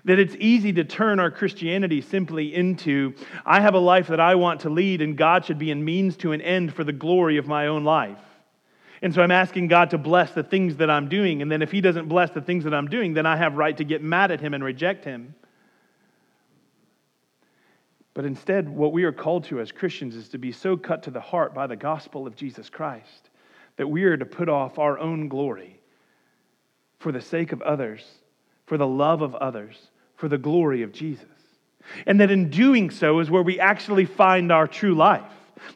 That 0.06 0.20
it's 0.20 0.36
easy 0.40 0.74
to 0.74 0.84
turn 0.84 1.20
our 1.20 1.32
Christianity 1.32 2.02
simply 2.02 2.54
into, 2.54 3.14
I 3.46 3.62
have 3.62 3.74
a 3.74 3.80
life 3.80 4.08
that 4.08 4.20
I 4.20 4.36
want 4.36 4.62
to 4.62 4.70
lead, 4.70 5.02
and 5.02 5.18
God 5.18 5.46
should 5.46 5.60
be 5.60 5.72
a 5.72 5.76
means 5.76 6.18
to 6.18 6.32
an 6.32 6.42
end 6.42 6.74
for 6.74 6.84
the 6.84 6.94
glory 6.94 7.38
of 7.38 7.48
my 7.48 7.68
own 7.68 7.84
life. 7.84 8.20
And 9.02 9.14
so 9.14 9.22
I'm 9.22 9.32
asking 9.32 9.68
God 9.68 9.90
to 9.92 9.98
bless 9.98 10.32
the 10.32 10.44
things 10.44 10.78
that 10.78 10.90
I'm 10.90 11.10
doing. 11.10 11.42
And 11.42 11.52
then 11.52 11.62
if 11.62 11.72
He 11.72 11.82
doesn't 11.82 12.08
bless 12.08 12.32
the 12.32 12.42
things 12.42 12.64
that 12.66 12.74
I'm 12.74 12.88
doing, 12.88 13.14
then 13.14 13.26
I 13.26 13.36
have 13.36 13.56
right 13.56 13.76
to 13.78 13.84
get 13.84 14.04
mad 14.04 14.32
at 14.32 14.40
Him 14.40 14.54
and 14.54 14.64
reject 14.64 15.04
Him. 15.06 15.34
But 18.14 18.26
instead, 18.26 18.70
what 18.70 18.92
we 18.94 19.04
are 19.04 19.12
called 19.12 19.46
to 19.46 19.60
as 19.60 19.72
Christians 19.72 20.16
is 20.16 20.30
to 20.30 20.38
be 20.38 20.52
so 20.52 20.78
cut 20.78 21.04
to 21.04 21.12
the 21.12 21.22
heart 21.22 21.54
by 21.54 21.66
the 21.66 21.76
gospel 21.76 22.28
of 22.28 22.36
Jesus 22.36 22.70
Christ 22.70 23.30
that 23.78 23.88
we 23.88 24.04
are 24.04 24.18
to 24.18 24.26
put 24.26 24.50
off 24.50 24.78
our 24.78 25.00
own 25.00 25.28
glory 25.28 25.81
for 27.02 27.12
the 27.12 27.22
sake 27.22 27.52
of 27.52 27.62
others, 27.62 28.04
for 28.66 28.78
the 28.78 28.88
love 28.88 29.22
of 29.22 29.36
others, 29.36 29.78
for 30.16 30.28
the 30.28 30.38
glory 30.38 30.84
of 30.84 30.94
Jesus. 30.94 31.26
And 32.06 32.20
that 32.22 32.32
in 32.32 32.50
doing 32.50 32.92
so 32.92 33.20
is 33.20 33.30
where 33.30 33.42
we 33.42 33.60
actually 33.60 34.06
find 34.06 34.52
our 34.52 34.68
true 34.68 34.94
life 34.94 35.24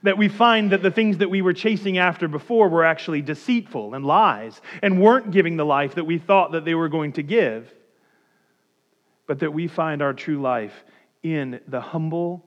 that 0.03 0.17
we 0.17 0.27
find 0.27 0.71
that 0.71 0.81
the 0.81 0.91
things 0.91 1.19
that 1.19 1.29
we 1.29 1.41
were 1.41 1.53
chasing 1.53 1.97
after 1.97 2.27
before 2.27 2.69
were 2.69 2.85
actually 2.85 3.21
deceitful 3.21 3.93
and 3.93 4.05
lies 4.05 4.59
and 4.81 5.01
weren't 5.01 5.31
giving 5.31 5.57
the 5.57 5.65
life 5.65 5.95
that 5.95 6.05
we 6.05 6.17
thought 6.17 6.53
that 6.53 6.65
they 6.65 6.75
were 6.75 6.89
going 6.89 7.13
to 7.13 7.23
give, 7.23 7.71
but 9.27 9.39
that 9.39 9.53
we 9.53 9.67
find 9.67 10.01
our 10.01 10.13
true 10.13 10.41
life 10.41 10.83
in 11.23 11.59
the 11.67 11.81
humble 11.81 12.43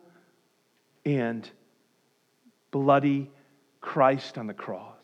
and 1.05 1.49
bloody 2.71 3.31
Christ 3.81 4.39
on 4.39 4.47
the 4.47 4.55
cross. 4.55 4.98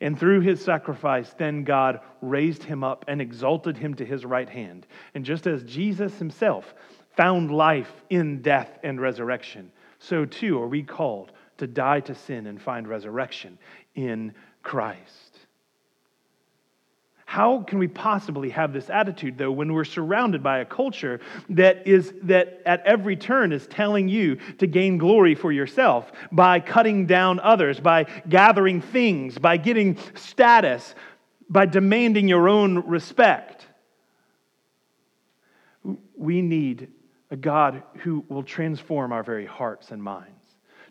And 0.00 0.18
through 0.18 0.40
his 0.40 0.64
sacrifice, 0.64 1.34
then 1.36 1.64
God 1.64 2.00
raised 2.20 2.62
him 2.62 2.84
up 2.84 3.04
and 3.08 3.20
exalted 3.20 3.76
him 3.76 3.94
to 3.94 4.04
his 4.04 4.24
right 4.24 4.48
hand. 4.48 4.86
And 5.14 5.24
just 5.24 5.46
as 5.46 5.64
Jesus 5.64 6.16
himself 6.18 6.74
found 7.16 7.50
life 7.50 7.92
in 8.08 8.40
death 8.40 8.78
and 8.84 9.00
resurrection, 9.00 9.72
so 9.98 10.24
too 10.24 10.60
are 10.62 10.68
we 10.68 10.84
called 10.84 11.32
to 11.56 11.66
die 11.66 12.00
to 12.00 12.14
sin 12.14 12.46
and 12.46 12.62
find 12.62 12.86
resurrection 12.86 13.58
in 13.96 14.32
Christ. 14.62 15.47
How 17.28 17.60
can 17.60 17.78
we 17.78 17.88
possibly 17.88 18.48
have 18.48 18.72
this 18.72 18.88
attitude, 18.88 19.36
though, 19.36 19.52
when 19.52 19.74
we're 19.74 19.84
surrounded 19.84 20.42
by 20.42 20.60
a 20.60 20.64
culture 20.64 21.20
that 21.50 21.86
is 21.86 22.14
that 22.22 22.62
at 22.64 22.82
every 22.86 23.16
turn 23.16 23.52
is 23.52 23.66
telling 23.66 24.08
you 24.08 24.36
to 24.56 24.66
gain 24.66 24.96
glory 24.96 25.34
for 25.34 25.52
yourself 25.52 26.10
by 26.32 26.58
cutting 26.58 27.04
down 27.04 27.38
others, 27.40 27.80
by 27.80 28.04
gathering 28.30 28.80
things, 28.80 29.36
by 29.36 29.58
getting 29.58 29.98
status, 30.14 30.94
by 31.50 31.66
demanding 31.66 32.28
your 32.28 32.48
own 32.48 32.78
respect? 32.86 33.66
We 36.16 36.40
need 36.40 36.88
a 37.30 37.36
God 37.36 37.82
who 38.04 38.24
will 38.30 38.42
transform 38.42 39.12
our 39.12 39.22
very 39.22 39.44
hearts 39.44 39.90
and 39.90 40.02
minds, 40.02 40.37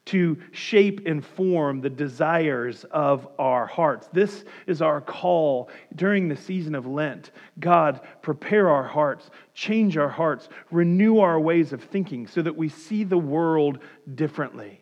to 0.07 0.37
shape 0.51 1.05
and 1.05 1.25
form 1.25 1.81
the 1.81 1.89
desires 1.89 2.85
of 2.91 3.27
our 3.37 3.65
hearts. 3.65 4.07
This 4.13 4.45
is 4.65 4.81
our 4.81 5.01
call 5.01 5.69
during 5.95 6.29
the 6.29 6.35
season 6.35 6.75
of 6.75 6.85
Lent. 6.85 7.31
God, 7.59 8.01
prepare 8.21 8.69
our 8.69 8.87
hearts, 8.87 9.29
change 9.53 9.97
our 9.97 10.09
hearts, 10.09 10.47
renew 10.71 11.19
our 11.19 11.39
ways 11.39 11.73
of 11.73 11.83
thinking 11.83 12.27
so 12.27 12.41
that 12.41 12.55
we 12.55 12.69
see 12.69 13.03
the 13.03 13.17
world 13.17 13.79
differently, 14.15 14.79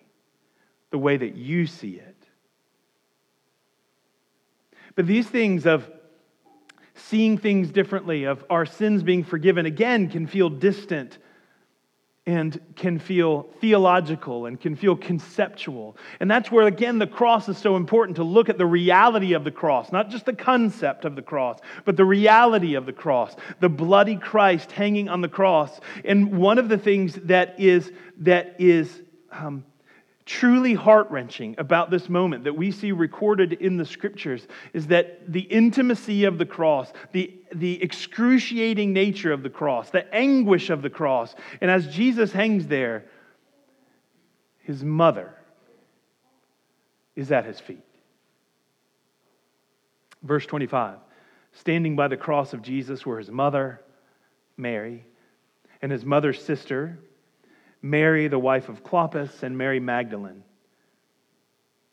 the 0.91 0.99
way 0.99 1.17
that 1.17 1.35
you 1.35 1.65
see 1.65 1.95
it. 1.95 2.15
But 4.95 5.07
these 5.07 5.27
things 5.27 5.65
of 5.65 5.89
seeing 6.93 7.37
things 7.37 7.71
differently, 7.71 8.23
of 8.25 8.45
our 8.49 8.65
sins 8.65 9.03
being 9.03 9.23
forgiven, 9.23 9.65
again, 9.65 10.09
can 10.09 10.27
feel 10.27 10.49
distant 10.49 11.17
and 12.27 12.59
can 12.75 12.97
feel 12.97 13.43
theological 13.61 14.47
and 14.47 14.59
can 14.59 14.75
feel 14.75 14.95
conceptual. 14.95 15.95
And 16.19 16.29
that's 16.29 16.51
where, 16.51 16.65
again, 16.65 16.97
the 16.97 17.05
cross 17.05 17.47
is 17.47 17.57
so 17.57 17.75
important 17.75 18.15
to 18.15 18.23
look 18.23 18.49
at 18.49 18.57
the 18.57 18.65
reality 18.65 19.33
of 19.33 19.43
the 19.43 19.51
cross, 19.51 19.91
not 19.91 20.09
just 20.09 20.25
the 20.25 20.33
concept 20.33 21.05
of 21.05 21.15
the 21.15 21.21
cross, 21.21 21.59
but 21.83 21.97
the 21.97 22.05
reality 22.05 22.73
of 22.73 22.87
the 22.87 22.93
cross, 22.93 23.35
the 23.59 23.69
bloody 23.69 24.15
Christ 24.15 24.71
hanging 24.71 25.07
on 25.07 25.21
the 25.21 25.29
cross. 25.29 25.79
And 26.03 26.37
one 26.39 26.57
of 26.57 26.67
the 26.67 26.79
things 26.79 27.13
that 27.25 27.59
is, 27.59 27.91
that 28.17 28.55
is, 28.57 29.03
um, 29.31 29.63
truly 30.25 30.73
heart 30.73 31.09
wrenching 31.11 31.55
about 31.59 31.91
this 31.91 32.09
moment 32.09 32.45
that 32.45 32.55
we 32.55 32.71
see 32.71 32.91
recorded 32.91 33.53
in 33.53 33.77
the 33.77 33.85
scriptures 33.85 34.47
is 34.73 34.87
that 34.87 35.31
the 35.31 35.41
intimacy 35.41 36.23
of 36.23 36.39
the 36.39 36.45
cross, 36.45 36.91
the, 37.11 37.31
the 37.53 37.81
excruciating 37.81 38.91
nature 38.91 39.31
of 39.31 39.43
the 39.43 39.49
cross, 39.49 39.91
the 39.91 40.13
anguish 40.13 40.71
of 40.71 40.81
the 40.81 40.89
cross, 40.89 41.35
and 41.61 41.69
as 41.69 41.87
Jesus 41.87 42.31
hangs 42.31 42.65
there, 42.67 43.05
his 44.63 44.83
mother 44.83 45.35
is 47.15 47.31
at 47.31 47.45
his 47.45 47.59
feet. 47.59 47.83
Verse 50.23 50.45
25 50.45 50.97
Standing 51.53 51.95
by 51.95 52.07
the 52.07 52.17
cross 52.17 52.53
of 52.53 52.63
Jesus 52.63 53.05
were 53.05 53.19
his 53.19 53.29
mother, 53.29 53.79
Mary, 54.57 55.05
and 55.81 55.91
his 55.91 56.03
mother's 56.03 56.43
sister, 56.43 56.97
Mary, 57.85 58.27
the 58.27 58.39
wife 58.39 58.67
of 58.67 58.83
Clopas, 58.83 59.43
and 59.43 59.55
Mary 59.55 59.79
Magdalene. 59.79 60.43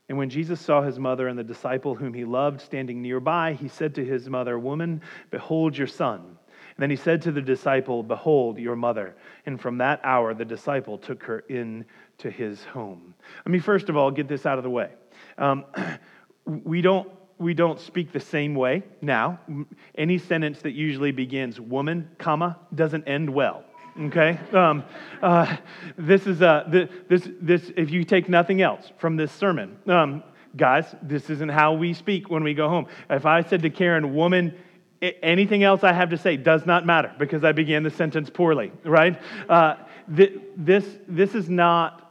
And 0.08 0.16
when 0.16 0.30
Jesus 0.30 0.58
saw 0.58 0.80
his 0.80 0.98
mother 0.98 1.28
and 1.28 1.38
the 1.38 1.44
disciple 1.44 1.94
whom 1.94 2.14
he 2.14 2.24
loved 2.24 2.62
standing 2.62 3.02
nearby, 3.02 3.52
he 3.52 3.68
said 3.68 3.94
to 3.96 4.04
his 4.04 4.26
mother, 4.26 4.58
Woman, 4.58 5.02
behold 5.30 5.76
your 5.76 5.86
son. 5.86 6.20
And 6.20 6.78
then 6.78 6.88
he 6.88 6.96
said 6.96 7.20
to 7.22 7.32
the 7.32 7.42
disciple, 7.42 8.02
Behold 8.02 8.58
your 8.58 8.74
mother. 8.74 9.14
And 9.44 9.60
from 9.60 9.76
that 9.78 10.00
hour, 10.02 10.32
the 10.32 10.46
disciple 10.46 10.96
took 10.96 11.22
her 11.24 11.40
in 11.40 11.84
to 12.18 12.30
his 12.30 12.64
home. 12.64 13.12
Let 13.44 13.52
me 13.52 13.58
first 13.58 13.90
of 13.90 13.96
all 13.96 14.10
get 14.10 14.28
this 14.28 14.46
out 14.46 14.56
of 14.56 14.64
the 14.64 14.70
way. 14.70 14.92
Um, 15.36 15.66
we 16.46 16.80
don't 16.80 17.10
we 17.36 17.52
don't 17.52 17.78
speak 17.78 18.12
the 18.12 18.20
same 18.20 18.54
way 18.54 18.82
now. 19.02 19.40
Any 19.94 20.16
sentence 20.16 20.62
that 20.62 20.72
usually 20.72 21.12
begins 21.12 21.60
woman, 21.60 22.08
comma, 22.16 22.58
doesn't 22.74 23.06
end 23.06 23.28
well 23.28 23.64
okay? 24.00 24.38
Um, 24.52 24.84
uh, 25.22 25.56
this 25.96 26.26
is 26.26 26.42
uh, 26.42 26.64
this 26.68 27.28
this 27.40 27.70
if 27.76 27.90
you 27.90 28.04
take 28.04 28.28
nothing 28.28 28.62
else 28.62 28.90
from 28.98 29.16
this 29.16 29.32
sermon 29.32 29.76
um, 29.86 30.22
guys 30.56 30.94
this 31.02 31.30
isn't 31.30 31.48
how 31.48 31.72
we 31.72 31.94
speak 31.94 32.30
when 32.30 32.42
we 32.42 32.54
go 32.54 32.68
home. 32.68 32.86
If 33.10 33.26
i 33.26 33.42
said 33.42 33.62
to 33.62 33.70
karen 33.70 34.14
woman 34.14 34.54
anything 35.22 35.64
else 35.64 35.82
i 35.82 35.92
have 35.92 36.10
to 36.10 36.16
say 36.16 36.36
does 36.36 36.64
not 36.64 36.86
matter 36.86 37.12
because 37.18 37.42
i 37.42 37.52
began 37.52 37.82
the 37.82 37.90
sentence 37.90 38.30
poorly 38.30 38.72
right? 38.84 39.20
Uh, 39.48 39.76
this 40.08 40.84
this 41.08 41.34
is 41.34 41.48
not 41.48 42.01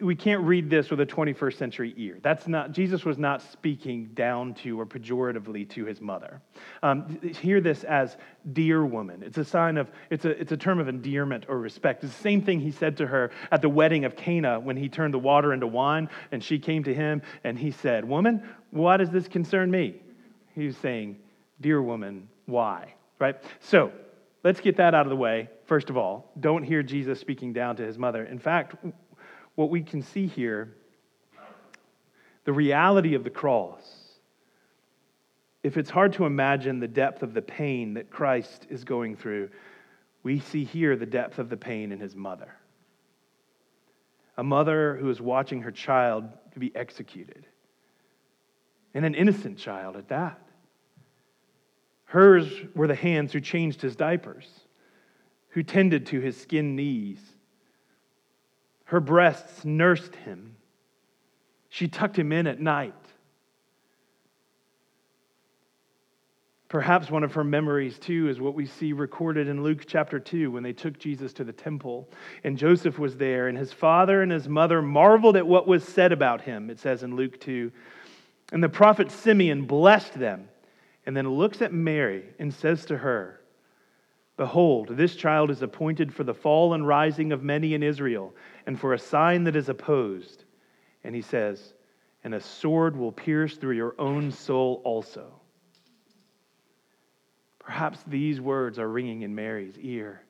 we 0.00 0.14
can't 0.14 0.42
read 0.42 0.70
this 0.70 0.90
with 0.90 1.00
a 1.00 1.06
21st 1.06 1.54
century 1.54 1.94
ear. 1.96 2.18
That's 2.22 2.46
not, 2.46 2.72
Jesus 2.72 3.04
was 3.04 3.18
not 3.18 3.42
speaking 3.42 4.10
down 4.14 4.54
to 4.54 4.78
or 4.78 4.86
pejoratively 4.86 5.68
to 5.70 5.84
his 5.84 6.00
mother. 6.00 6.40
Um, 6.82 7.20
hear 7.40 7.60
this 7.60 7.84
as 7.84 8.16
dear 8.52 8.84
woman. 8.84 9.22
It's 9.22 9.38
a 9.38 9.44
sign 9.44 9.76
of, 9.76 9.90
it's 10.10 10.24
a, 10.24 10.30
it's 10.30 10.52
a 10.52 10.56
term 10.56 10.78
of 10.78 10.88
endearment 10.88 11.46
or 11.48 11.58
respect. 11.58 12.04
It's 12.04 12.14
the 12.14 12.22
same 12.22 12.42
thing 12.42 12.60
he 12.60 12.70
said 12.70 12.96
to 12.98 13.06
her 13.06 13.30
at 13.50 13.62
the 13.62 13.68
wedding 13.68 14.04
of 14.04 14.16
Cana 14.16 14.60
when 14.60 14.76
he 14.76 14.88
turned 14.88 15.12
the 15.12 15.18
water 15.18 15.52
into 15.52 15.66
wine 15.66 16.08
and 16.30 16.42
she 16.42 16.58
came 16.58 16.84
to 16.84 16.94
him 16.94 17.22
and 17.42 17.58
he 17.58 17.70
said, 17.70 18.04
Woman, 18.04 18.48
why 18.70 18.96
does 18.96 19.10
this 19.10 19.26
concern 19.26 19.70
me? 19.70 20.00
He 20.54 20.66
was 20.66 20.76
saying, 20.76 21.18
Dear 21.60 21.82
woman, 21.82 22.28
why? 22.46 22.94
Right? 23.18 23.36
So, 23.60 23.90
let's 24.44 24.60
get 24.60 24.76
that 24.76 24.94
out 24.94 25.06
of 25.06 25.10
the 25.10 25.16
way. 25.16 25.50
First 25.64 25.90
of 25.90 25.96
all, 25.96 26.30
don't 26.38 26.62
hear 26.62 26.84
Jesus 26.84 27.18
speaking 27.18 27.52
down 27.52 27.76
to 27.76 27.84
his 27.84 27.98
mother. 27.98 28.24
In 28.24 28.38
fact, 28.38 28.76
what 29.58 29.70
we 29.70 29.82
can 29.82 30.00
see 30.00 30.28
here, 30.28 30.72
the 32.44 32.52
reality 32.52 33.16
of 33.16 33.24
the 33.24 33.30
cross, 33.30 33.82
if 35.64 35.76
it's 35.76 35.90
hard 35.90 36.12
to 36.12 36.26
imagine 36.26 36.78
the 36.78 36.86
depth 36.86 37.24
of 37.24 37.34
the 37.34 37.42
pain 37.42 37.94
that 37.94 38.08
Christ 38.08 38.68
is 38.70 38.84
going 38.84 39.16
through, 39.16 39.50
we 40.22 40.38
see 40.38 40.62
here 40.62 40.94
the 40.94 41.06
depth 41.06 41.40
of 41.40 41.48
the 41.48 41.56
pain 41.56 41.90
in 41.90 41.98
his 41.98 42.14
mother. 42.14 42.54
A 44.36 44.44
mother 44.44 44.94
who 44.94 45.10
is 45.10 45.20
watching 45.20 45.62
her 45.62 45.72
child 45.72 46.28
to 46.52 46.60
be 46.60 46.70
executed, 46.76 47.44
and 48.94 49.04
an 49.04 49.16
innocent 49.16 49.58
child 49.58 49.96
at 49.96 50.06
that. 50.10 50.40
Hers 52.04 52.48
were 52.76 52.86
the 52.86 52.94
hands 52.94 53.32
who 53.32 53.40
changed 53.40 53.82
his 53.82 53.96
diapers, 53.96 54.48
who 55.48 55.64
tended 55.64 56.06
to 56.06 56.20
his 56.20 56.40
skin 56.40 56.76
knees, 56.76 57.18
her 58.88 59.00
breasts 59.00 59.66
nursed 59.66 60.16
him. 60.16 60.56
She 61.68 61.88
tucked 61.88 62.18
him 62.18 62.32
in 62.32 62.46
at 62.46 62.58
night. 62.58 62.94
Perhaps 66.70 67.10
one 67.10 67.22
of 67.22 67.34
her 67.34 67.44
memories, 67.44 67.98
too, 67.98 68.30
is 68.30 68.40
what 68.40 68.54
we 68.54 68.64
see 68.64 68.94
recorded 68.94 69.46
in 69.46 69.62
Luke 69.62 69.84
chapter 69.86 70.18
2 70.18 70.50
when 70.50 70.62
they 70.62 70.72
took 70.72 70.98
Jesus 70.98 71.34
to 71.34 71.44
the 71.44 71.52
temple. 71.52 72.08
And 72.44 72.56
Joseph 72.56 72.98
was 72.98 73.18
there, 73.18 73.48
and 73.48 73.58
his 73.58 73.74
father 73.74 74.22
and 74.22 74.32
his 74.32 74.48
mother 74.48 74.80
marveled 74.80 75.36
at 75.36 75.46
what 75.46 75.68
was 75.68 75.84
said 75.84 76.10
about 76.10 76.40
him, 76.40 76.70
it 76.70 76.78
says 76.78 77.02
in 77.02 77.14
Luke 77.14 77.38
2. 77.40 77.70
And 78.52 78.64
the 78.64 78.70
prophet 78.70 79.10
Simeon 79.10 79.66
blessed 79.66 80.14
them, 80.14 80.48
and 81.04 81.14
then 81.14 81.28
looks 81.28 81.60
at 81.60 81.74
Mary 81.74 82.24
and 82.38 82.54
says 82.54 82.86
to 82.86 82.96
her, 82.96 83.37
Behold, 84.38 84.96
this 84.96 85.16
child 85.16 85.50
is 85.50 85.62
appointed 85.62 86.14
for 86.14 86.22
the 86.22 86.32
fall 86.32 86.72
and 86.72 86.86
rising 86.86 87.32
of 87.32 87.42
many 87.42 87.74
in 87.74 87.82
Israel, 87.82 88.32
and 88.66 88.78
for 88.78 88.94
a 88.94 88.98
sign 88.98 89.42
that 89.44 89.56
is 89.56 89.68
opposed. 89.68 90.44
And 91.02 91.12
he 91.12 91.22
says, 91.22 91.74
And 92.22 92.32
a 92.32 92.40
sword 92.40 92.96
will 92.96 93.10
pierce 93.10 93.56
through 93.56 93.74
your 93.74 93.96
own 93.98 94.30
soul 94.30 94.80
also. 94.84 95.40
Perhaps 97.58 98.04
these 98.06 98.40
words 98.40 98.78
are 98.78 98.88
ringing 98.88 99.22
in 99.22 99.34
Mary's 99.34 99.76
ear 99.78 100.22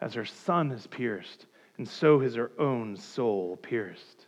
as 0.00 0.14
her 0.14 0.24
son 0.24 0.70
is 0.70 0.86
pierced, 0.86 1.46
and 1.76 1.86
so 1.86 2.20
is 2.20 2.36
her 2.36 2.52
own 2.56 2.96
soul 2.96 3.56
pierced. 3.56 4.26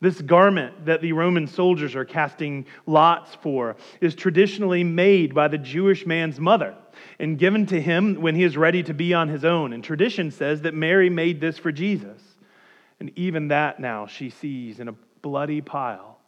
This 0.00 0.20
garment 0.20 0.86
that 0.86 1.00
the 1.00 1.12
Roman 1.12 1.48
soldiers 1.48 1.96
are 1.96 2.04
casting 2.04 2.66
lots 2.86 3.34
for 3.36 3.76
is 4.00 4.14
traditionally 4.14 4.84
made 4.84 5.34
by 5.34 5.48
the 5.48 5.58
Jewish 5.58 6.06
man's 6.06 6.38
mother 6.38 6.76
and 7.18 7.38
given 7.38 7.66
to 7.66 7.80
him 7.80 8.20
when 8.20 8.36
he 8.36 8.44
is 8.44 8.56
ready 8.56 8.82
to 8.84 8.94
be 8.94 9.12
on 9.12 9.28
his 9.28 9.44
own. 9.44 9.72
And 9.72 9.82
tradition 9.82 10.30
says 10.30 10.62
that 10.62 10.74
Mary 10.74 11.10
made 11.10 11.40
this 11.40 11.58
for 11.58 11.72
Jesus. 11.72 12.22
And 13.00 13.10
even 13.16 13.48
that 13.48 13.80
now 13.80 14.06
she 14.06 14.30
sees 14.30 14.78
in 14.78 14.88
a 14.88 14.94
bloody 15.22 15.60
pile 15.60 16.18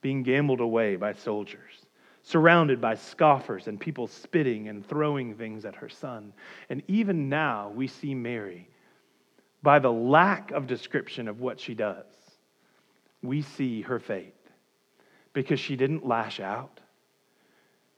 being 0.00 0.22
gambled 0.22 0.60
away 0.60 0.94
by 0.94 1.12
soldiers, 1.12 1.86
surrounded 2.22 2.80
by 2.80 2.94
scoffers 2.94 3.66
and 3.66 3.80
people 3.80 4.06
spitting 4.06 4.68
and 4.68 4.86
throwing 4.86 5.34
things 5.34 5.64
at 5.64 5.74
her 5.74 5.88
son. 5.88 6.32
And 6.70 6.84
even 6.86 7.28
now 7.28 7.72
we 7.74 7.88
see 7.88 8.14
Mary, 8.14 8.68
by 9.60 9.80
the 9.80 9.92
lack 9.92 10.52
of 10.52 10.68
description 10.68 11.26
of 11.26 11.40
what 11.40 11.58
she 11.58 11.74
does, 11.74 12.06
we 13.22 13.42
see 13.42 13.82
her 13.82 13.98
faith 13.98 14.34
because 15.32 15.60
she 15.60 15.76
didn't 15.76 16.06
lash 16.06 16.40
out. 16.40 16.80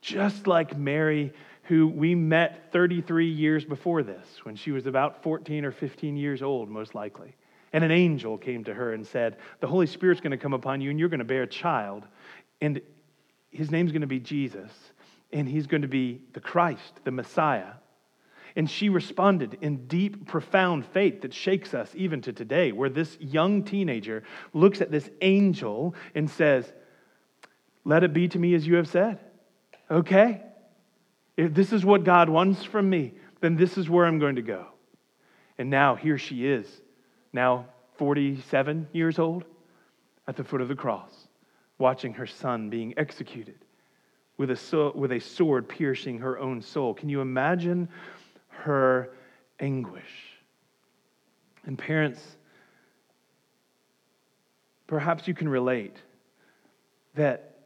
Just 0.01 0.47
like 0.47 0.77
Mary 0.77 1.33
who 1.71 1.87
we 1.87 2.17
met 2.17 2.73
33 2.73 3.29
years 3.31 3.65
before 3.65 4.03
this, 4.03 4.27
when 4.43 4.57
she 4.57 4.73
was 4.73 4.87
about 4.87 5.23
14 5.23 5.65
or 5.65 5.71
15 5.71 6.17
years 6.17 6.43
old, 6.43 6.69
most 6.69 6.97
likely. 6.97 7.37
And 7.73 7.85
an 7.85 7.93
angel 7.93 8.37
came 8.39 8.65
to 8.65 8.75
her 8.75 8.93
and 8.93 9.07
said, 9.07 9.37
The 9.61 9.69
Holy 9.69 9.87
Spirit's 9.87 10.21
going 10.21 10.33
to 10.33 10.37
come 10.37 10.53
upon 10.53 10.81
you, 10.81 10.91
and 10.91 10.99
you're 10.99 11.09
going 11.09 11.21
to 11.21 11.25
bear 11.25 11.45
a 11.45 11.47
child, 11.47 12.09
and 12.61 12.81
his 13.53 13.71
name's 13.71 13.93
going 13.93 14.01
to 14.01 14.09
be 14.09 14.19
Jesus, 14.19 14.73
and 15.33 15.49
he's 15.49 15.69
going 15.69 15.83
to 15.83 15.89
be 15.89 16.21
the 16.33 16.41
Christ, 16.41 17.05
the 17.05 17.13
Messiah. 17.13 17.75
And 18.57 18.69
she 18.69 18.89
responded 18.89 19.59
in 19.61 19.87
deep, 19.87 20.27
profound 20.27 20.87
faith 20.87 21.23
that 21.23 21.33
shakes 21.33 21.75
us 21.75 21.91
even 21.95 22.21
to 22.23 22.33
today, 22.33 22.73
where 22.73 22.89
this 22.89 23.17
young 23.21 23.63
teenager 23.63 24.23
looks 24.53 24.81
at 24.81 24.91
this 24.91 25.09
angel 25.21 25.95
and 26.15 26.29
says, 26.29 26.73
Let 27.85 28.05
it 28.05 28.13
be 28.13 28.29
to 28.29 28.39
me 28.39 28.55
as 28.55 28.67
you 28.67 28.77
have 28.77 28.89
said. 28.89 29.19
Okay? 29.91 30.43
If 31.37 31.55
this 31.55 31.73
is 31.73 31.85
what 31.85 32.05
God 32.05 32.29
wants 32.29 32.65
from 32.65 32.91
me, 32.91 33.15
then 33.41 33.57
this 33.57 33.79
is 33.79 33.89
where 33.89 34.05
I'm 34.05 34.19
going 34.19 34.37
to 34.37 34.43
go. 34.43 34.67
And 35.59 35.71
now 35.71 35.95
here 35.95 36.19
she 36.19 36.47
is, 36.47 36.67
now 37.33 37.67
47 37.97 38.89
years 38.93 39.19
old, 39.19 39.45
at 40.27 40.37
the 40.37 40.45
foot 40.45 40.61
of 40.61 40.69
the 40.69 40.75
cross, 40.75 41.29
watching 41.79 42.15
her 42.15 42.27
son 42.27 42.71
being 42.71 42.95
executed 42.97 43.65
with 44.41 44.51
a, 44.51 44.57
so, 44.57 44.91
with 44.95 45.13
a 45.13 45.21
sword 45.21 45.69
piercing 45.69 46.19
her 46.19 46.39
own 46.39 46.63
soul. 46.63 46.95
Can 46.95 47.11
you 47.11 47.21
imagine 47.21 47.89
her 48.61 49.11
anguish? 49.59 50.03
And 51.64 51.79
parents, 51.79 52.20
perhaps 54.87 55.29
you 55.29 55.35
can 55.35 55.49
relate 55.49 55.96
that 57.14 57.59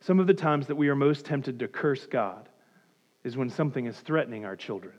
some 0.00 0.20
of 0.20 0.26
the 0.26 0.34
times 0.34 0.68
that 0.68 0.76
we 0.76 0.88
are 0.88 0.94
most 0.94 1.24
tempted 1.24 1.58
to 1.58 1.68
curse 1.68 2.06
God 2.06 2.48
is 3.24 3.36
when 3.36 3.50
something 3.50 3.86
is 3.86 3.98
threatening 3.98 4.44
our 4.44 4.56
children. 4.56 4.94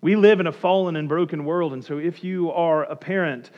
We 0.00 0.16
live 0.16 0.40
in 0.40 0.48
a 0.48 0.52
fallen 0.52 0.96
and 0.96 1.08
broken 1.08 1.44
world, 1.44 1.72
and 1.72 1.84
so 1.84 1.98
if 1.98 2.24
you 2.24 2.50
are 2.50 2.82
a 2.82 2.96
parent, 2.96 3.52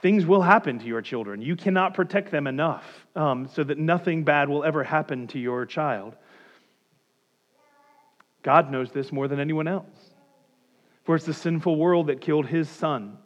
things 0.00 0.24
will 0.24 0.42
happen 0.42 0.78
to 0.78 0.86
your 0.86 1.02
children. 1.02 1.42
You 1.42 1.56
cannot 1.56 1.94
protect 1.94 2.30
them 2.30 2.46
enough 2.46 2.84
um, 3.16 3.48
so 3.48 3.64
that 3.64 3.78
nothing 3.78 4.22
bad 4.22 4.48
will 4.48 4.62
ever 4.62 4.84
happen 4.84 5.26
to 5.28 5.40
your 5.40 5.66
child. 5.66 6.14
God 8.42 8.70
knows 8.70 8.90
this 8.90 9.12
more 9.12 9.28
than 9.28 9.40
anyone 9.40 9.68
else. 9.68 10.12
For 11.04 11.16
it's 11.16 11.24
the 11.24 11.34
sinful 11.34 11.76
world 11.76 12.08
that 12.08 12.20
killed 12.20 12.46
his 12.46 12.68
son. 12.68 13.18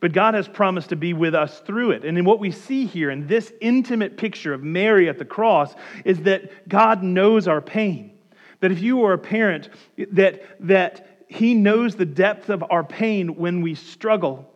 But 0.00 0.12
God 0.12 0.34
has 0.34 0.48
promised 0.48 0.90
to 0.90 0.96
be 0.96 1.12
with 1.12 1.34
us 1.34 1.60
through 1.60 1.92
it. 1.92 2.04
And 2.04 2.18
in 2.18 2.24
what 2.24 2.40
we 2.40 2.50
see 2.50 2.86
here 2.86 3.10
in 3.10 3.26
this 3.26 3.52
intimate 3.60 4.16
picture 4.16 4.52
of 4.52 4.62
Mary 4.62 5.08
at 5.08 5.18
the 5.18 5.24
cross 5.24 5.74
is 6.04 6.20
that 6.22 6.68
God 6.68 7.02
knows 7.02 7.48
our 7.48 7.60
pain. 7.60 8.12
That 8.60 8.72
if 8.72 8.80
you 8.80 9.04
are 9.04 9.12
a 9.12 9.18
parent, 9.18 9.68
that, 10.12 10.42
that 10.60 11.24
He 11.28 11.54
knows 11.54 11.94
the 11.94 12.06
depth 12.06 12.50
of 12.50 12.64
our 12.68 12.84
pain 12.84 13.36
when 13.36 13.62
we 13.62 13.74
struggle. 13.74 14.50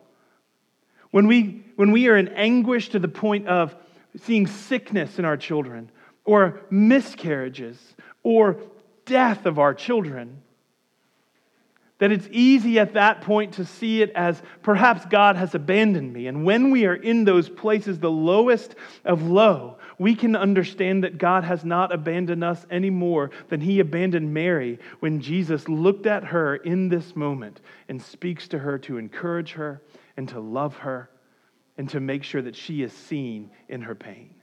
When 1.11 1.27
we, 1.27 1.65
when 1.77 1.93
we 1.93 2.09
are 2.09 2.17
in 2.17 2.29
anguish 2.29 2.91
to 2.91 2.99
the 2.99 3.09
point 3.09 3.47
of 3.47 3.75
seeing 4.23 4.47
sickness 4.47 5.19
in 5.19 5.25
our 5.25 5.37
children, 5.37 5.91
or 6.25 6.61
miscarriages, 6.71 7.79
or 8.23 8.61
death 9.11 9.45
of 9.45 9.59
our 9.59 9.75
children. 9.75 10.41
That 11.99 12.13
it's 12.13 12.29
easy 12.31 12.79
at 12.79 12.95
that 12.95 13.21
point 13.21 13.55
to 13.55 13.67
see 13.67 14.01
it 14.01 14.11
as 14.15 14.41
perhaps 14.63 15.05
God 15.05 15.37
has 15.37 15.55
abandoned 15.55 16.11
me. 16.11 16.29
And 16.29 16.47
when 16.47 16.71
we 16.71 16.87
are 16.87 16.95
in 16.95 17.25
those 17.25 17.51
places, 17.51 17.99
the 17.99 18.11
lowest 18.11 18.75
of 19.05 19.23
low, 19.23 19.77
we 19.99 20.15
can 20.15 20.35
understand 20.35 21.05
that 21.05 21.19
God 21.19 21.45
has 21.45 21.63
not 21.63 21.93
abandoned 21.93 22.43
us 22.43 22.65
any 22.71 22.89
more 22.89 23.31
than 23.51 23.61
he 23.61 23.81
abandoned 23.81 24.33
Mary 24.33 24.79
when 25.01 25.21
Jesus 25.21 25.69
looked 25.69 26.07
at 26.07 26.25
her 26.25 26.57
in 26.57 26.89
this 26.89 27.15
moment 27.15 27.61
and 27.91 28.01
speaks 28.01 28.49
to 28.49 28.59
her 28.59 28.79
to 28.79 28.97
encourage 28.97 29.53
her 29.53 29.83
and 30.17 30.27
to 30.31 30.41
love 30.41 30.77
her 30.77 31.11
and 31.77 31.87
to 31.91 32.01
make 32.01 32.23
sure 32.23 32.41
that 32.41 32.57
she 32.57 32.83
is 32.83 32.95
seen 32.95 33.51
in 33.69 33.83
her 33.83 33.95
pain. 33.95 34.40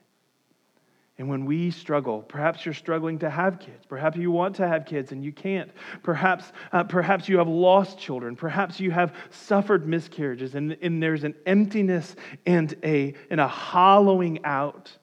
And 1.20 1.28
when 1.30 1.46
we 1.46 1.72
struggle, 1.72 2.22
perhaps 2.22 2.64
you're 2.64 2.76
struggling 2.76 3.18
to 3.20 3.30
have 3.30 3.60
kids. 3.60 3.86
Perhaps 3.88 4.18
you 4.18 4.30
want 4.30 4.56
to 4.58 4.68
have 4.68 4.86
kids 4.86 5.12
and 5.12 5.24
you 5.24 5.32
can't. 5.32 5.72
Perhaps, 6.04 6.52
uh, 6.72 6.84
perhaps 6.84 7.28
you 7.28 7.40
have 7.40 7.48
lost 7.48 7.98
children. 7.98 8.36
Perhaps 8.36 8.80
you 8.80 8.92
have 8.92 9.16
suffered 9.32 9.88
miscarriages 9.88 10.54
and, 10.54 10.78
and 10.80 11.02
there's 11.02 11.24
an 11.24 11.34
emptiness 11.48 12.16
and 12.46 12.76
a, 12.84 13.16
and 13.32 13.42
a 13.42 13.48
hollowing 13.48 14.46
out. 14.46 14.96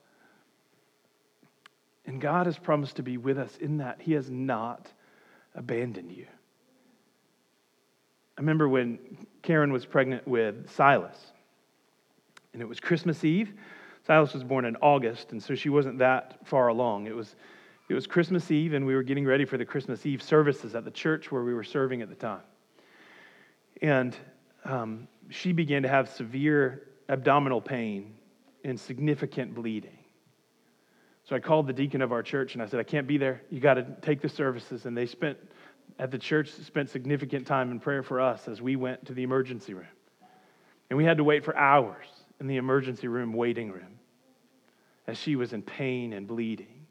And 2.07 2.21
God 2.21 2.47
has 2.47 2.59
promised 2.59 2.97
to 2.97 3.03
be 3.03 3.17
with 3.17 3.39
us 3.39 3.57
in 3.57 3.79
that. 3.79 4.01
He 4.01 4.13
has 4.13 4.31
not 4.31 4.93
abandoned 5.55 6.13
you. 6.13 6.27
I 8.37 8.41
remember 8.41 8.69
when 8.69 8.99
Karen 9.43 9.73
was 9.73 9.87
pregnant 9.87 10.27
with 10.27 10.71
Silas, 10.71 11.17
and 12.53 12.61
it 12.61 12.69
was 12.69 12.81
Christmas 12.81 13.25
Eve. 13.25 13.55
Silas 14.07 14.35
was 14.35 14.45
born 14.45 14.67
in 14.67 14.77
August, 14.77 15.33
and 15.33 15.43
so 15.43 15.55
she 15.55 15.71
wasn't 15.71 15.99
that 15.99 16.39
far 16.45 16.69
along. 16.69 17.07
It 17.07 17.17
was, 17.17 17.37
it 17.89 17.95
was 17.95 18.07
Christmas 18.07 18.51
Eve, 18.51 18.75
and 18.75 18.87
we 18.87 18.95
were 18.95 19.03
getting 19.03 19.25
ready 19.25 19.47
for 19.47 19.57
the 19.57 19.65
Christmas 19.65 20.05
Eve 20.05 20.23
services 20.23 20.75
at 20.75 20.85
the 20.85 20.91
church 20.91 21.33
where 21.33 21.43
we 21.43 21.55
were 21.55 21.65
serving 21.65 22.03
at 22.03 22.11
the 22.11 22.15
time. 22.15 22.43
And 23.81 24.15
um, 24.65 25.09
she 25.31 25.53
began 25.53 25.83
to 25.83 25.89
have 25.89 26.11
severe 26.11 26.89
abdominal 27.09 27.63
pain 27.63 28.15
and 28.63 28.79
significant 28.79 29.55
bleeding. 29.55 29.99
So 31.25 31.35
I 31.35 31.41
called 31.41 31.67
the 31.67 31.73
deacon 31.73 32.03
of 32.03 32.13
our 32.13 32.23
church 32.23 32.55
and 32.55 32.63
I 32.63 32.67
said, 32.67 32.81
I 32.81 32.83
can't 32.83 33.07
be 33.07 33.17
there. 33.17 33.41
You 33.51 33.59
got 33.59 33.75
to 33.75 33.87
take 34.03 34.21
the 34.21 34.29
services. 34.29 34.85
And 34.85 34.97
they 34.97 35.07
spent, 35.07 35.39
at 35.99 36.11
the 36.11 36.19
church, 36.19 36.51
spent 36.51 36.91
significant 36.91 37.47
time 37.47 37.71
in 37.71 37.81
prayer 37.81 38.03
for 38.03 38.21
us 38.21 38.49
as 38.49 38.61
we 38.61 38.77
went 38.77 39.07
to 39.07 39.15
the 39.15 39.23
emergency 39.23 39.73
room. 39.73 39.87
And 40.91 40.99
we 40.99 41.05
had 41.05 41.17
to 41.17 41.25
wait 41.25 41.45
for 41.45 41.57
hours 41.57 42.07
in 42.41 42.47
the 42.47 42.57
emergency 42.57 43.09
room 43.09 43.33
waiting 43.33 43.71
room 43.71 43.99
as 45.07 45.19
she 45.19 45.37
was 45.37 45.53
in 45.53 45.63
pain 45.63 46.13
and 46.13 46.27
bleeding. 46.27 46.87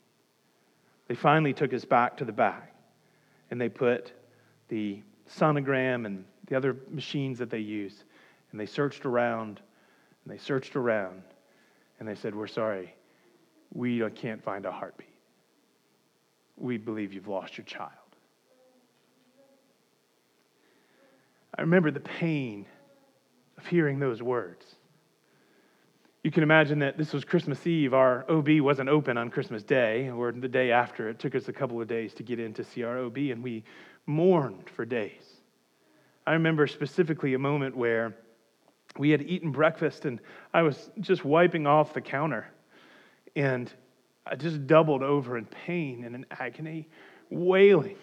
They 1.08 1.16
finally 1.16 1.54
took 1.54 1.74
us 1.74 1.86
back 1.86 2.18
to 2.18 2.26
the 2.26 2.32
back 2.32 2.76
and 3.52 3.60
they 3.60 3.70
put 3.70 4.14
the 4.70 5.02
sonogram 5.30 6.06
and 6.06 6.26
the 6.48 6.56
other 6.56 6.78
machines 6.90 7.40
that 7.40 7.50
they 7.50 7.60
use 7.60 8.04
and 8.52 8.60
they 8.60 8.66
searched 8.66 9.06
around 9.06 9.60
and 10.24 10.34
they 10.34 10.38
searched 10.38 10.76
around 10.76 11.24
and 12.00 12.08
they 12.08 12.16
said, 12.16 12.36
We're 12.36 12.48
sorry, 12.48 12.94
we 13.74 14.08
can't 14.12 14.44
find 14.44 14.66
a 14.66 14.72
heartbeat. 14.72 15.08
We 16.58 16.78
believe 16.78 17.14
you've 17.14 17.28
lost 17.28 17.58
your 17.58 17.66
child. 17.66 17.92
I 21.58 21.62
remember 21.62 21.92
the 21.92 22.00
pain 22.00 22.66
of 23.58 23.66
hearing 23.68 24.00
those 24.00 24.22
words. 24.22 24.66
You 26.24 26.32
can 26.32 26.42
imagine 26.42 26.80
that 26.80 26.98
this 26.98 27.12
was 27.12 27.26
Christmas 27.26 27.68
Eve. 27.68 27.94
Our 27.94 28.24
OB 28.32 28.62
wasn't 28.62 28.88
open 28.88 29.18
on 29.18 29.30
Christmas 29.30 29.62
Day 29.62 30.10
or 30.10 30.32
the 30.32 30.48
day 30.48 30.72
after. 30.72 31.10
It 31.10 31.20
took 31.20 31.36
us 31.36 31.50
a 31.50 31.54
couple 31.54 31.82
of 31.82 31.90
days 31.90 32.14
to 32.14 32.24
get 32.24 32.40
in 32.40 32.54
to 32.54 32.64
see 32.64 32.84
our 32.84 32.98
OB, 32.98 33.18
and 33.18 33.44
we 33.44 33.66
mourned 34.06 34.70
for 34.70 34.86
days. 34.86 35.42
I 36.26 36.32
remember 36.32 36.66
specifically 36.66 37.34
a 37.34 37.40
moment 37.40 37.76
where 37.76 38.16
we 38.98 39.10
had 39.10 39.22
eaten 39.24 39.52
breakfast, 39.52 40.06
and 40.06 40.22
I 40.54 40.62
was 40.62 40.92
just 41.02 41.26
wiping 41.26 41.68
off 41.68 41.94
the 41.94 42.00
counter, 42.00 42.48
and 43.36 43.70
I 44.26 44.36
just 44.36 44.66
doubled 44.66 45.04
over 45.04 45.38
in 45.38 45.46
pain 45.46 46.06
and 46.06 46.16
in 46.16 46.26
agony, 46.32 46.88
wailing. 47.32 47.98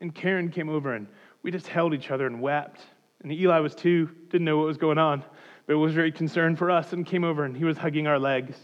And 0.00 0.14
Karen 0.14 0.48
came 0.50 0.70
over, 0.70 0.94
and 0.94 1.06
we 1.42 1.50
just 1.50 1.66
held 1.66 1.92
each 1.92 2.10
other 2.10 2.26
and 2.26 2.40
wept. 2.40 2.80
And 3.22 3.32
Eli 3.32 3.58
was 3.58 3.74
too, 3.74 4.10
didn't 4.30 4.44
know 4.44 4.58
what 4.58 4.66
was 4.66 4.76
going 4.76 4.98
on, 4.98 5.24
but 5.66 5.78
was 5.78 5.94
very 5.94 6.12
concerned 6.12 6.58
for 6.58 6.70
us 6.70 6.92
and 6.92 7.06
came 7.06 7.24
over 7.24 7.44
and 7.44 7.56
he 7.56 7.64
was 7.64 7.78
hugging 7.78 8.06
our 8.06 8.18
legs 8.18 8.56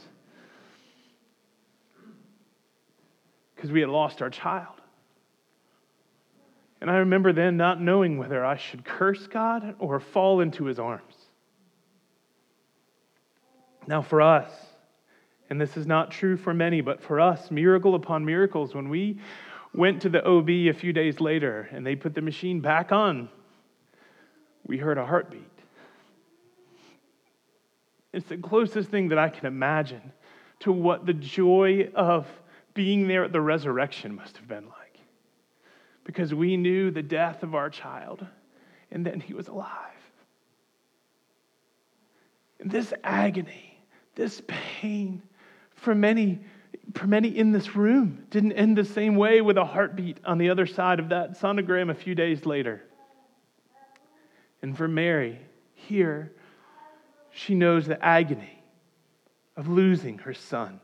because 3.55 3.71
we 3.71 3.81
had 3.81 3.89
lost 3.89 4.23
our 4.23 4.31
child. 4.31 4.75
And 6.81 6.91
I 6.91 6.97
remember 6.97 7.33
then 7.33 7.57
not 7.57 7.81
knowing 7.81 8.17
whether 8.17 8.45
I 8.45 8.57
should 8.57 8.85
curse 8.85 9.27
God 9.27 9.75
or 9.79 10.01
fall 10.01 10.41
into 10.41 10.65
his 10.65 10.79
arms. 10.79 11.15
Now, 13.87 14.01
for 14.01 14.23
us, 14.23 14.51
and 15.51 15.61
this 15.61 15.77
is 15.77 15.87
not 15.87 16.11
true 16.11 16.37
for 16.37 16.55
many, 16.55 16.81
but 16.81 17.03
for 17.03 17.21
us, 17.21 17.51
miracle 17.51 17.95
upon 17.95 18.25
miracles, 18.25 18.75
when 18.75 18.89
we 18.89 19.19
went 19.75 20.01
to 20.03 20.09
the 20.09 20.25
OB 20.25 20.49
a 20.49 20.73
few 20.73 20.93
days 20.93 21.21
later 21.21 21.69
and 21.73 21.87
they 21.87 21.97
put 21.97 22.15
the 22.15 22.23
machine 22.23 22.61
back 22.61 22.93
on 22.93 23.29
we 24.67 24.79
heard 24.79 24.99
a 24.99 25.05
heartbeat. 25.07 25.60
It's 28.13 28.29
the 28.29 28.37
closest 28.37 28.91
thing 28.91 29.09
that 29.09 29.19
I 29.19 29.29
can 29.29 29.47
imagine 29.47 30.13
to 30.61 30.73
what 30.73 31.07
the 31.07 31.15
joy 31.15 31.91
of 31.95 32.27
being 32.75 33.09
there 33.09 33.25
at 33.25 33.33
the 33.33 33.41
resurrection 33.41 34.15
must 34.15 34.37
have 34.37 34.49
been 34.49 34.67
like. 34.67 34.99
Because 36.05 36.35
we 36.35 36.57
knew 36.57 36.91
the 36.91 37.03
death 37.03 37.43
of 37.43 37.55
our 37.55 37.71
child, 37.71 38.27
and 38.91 39.07
then 39.07 39.21
he 39.21 39.35
was 39.35 39.49
alive. 39.49 39.69
And 42.59 42.71
this 42.71 42.93
agony, 43.05 43.81
this 44.17 44.43
pain, 44.47 45.23
for 45.75 45.95
many, 45.95 46.41
for 46.95 47.07
many 47.07 47.29
in 47.29 47.53
this 47.53 47.75
room, 47.75 48.27
didn't 48.31 48.53
end 48.53 48.77
the 48.77 48.85
same 48.85 49.17
way 49.17 49.41
with 49.41 49.57
a 49.57 49.65
heartbeat 49.65 50.19
on 50.25 50.39
the 50.39 50.51
other 50.51 50.67
side 50.67 51.01
of 51.01 51.09
that 51.11 51.41
sonogram 51.41 51.91
a 51.91 51.95
few 51.95 52.15
days 52.15 52.45
later. 52.45 52.83
And 54.63 54.77
for 54.77 54.89
Mary, 54.89 55.39
here, 55.75 56.33
she 57.33 57.55
knows 57.55 57.87
the 57.87 58.03
agony 58.05 58.63
of 59.57 59.69
losing 59.69 60.19
her 60.19 60.35
son. 60.35 60.81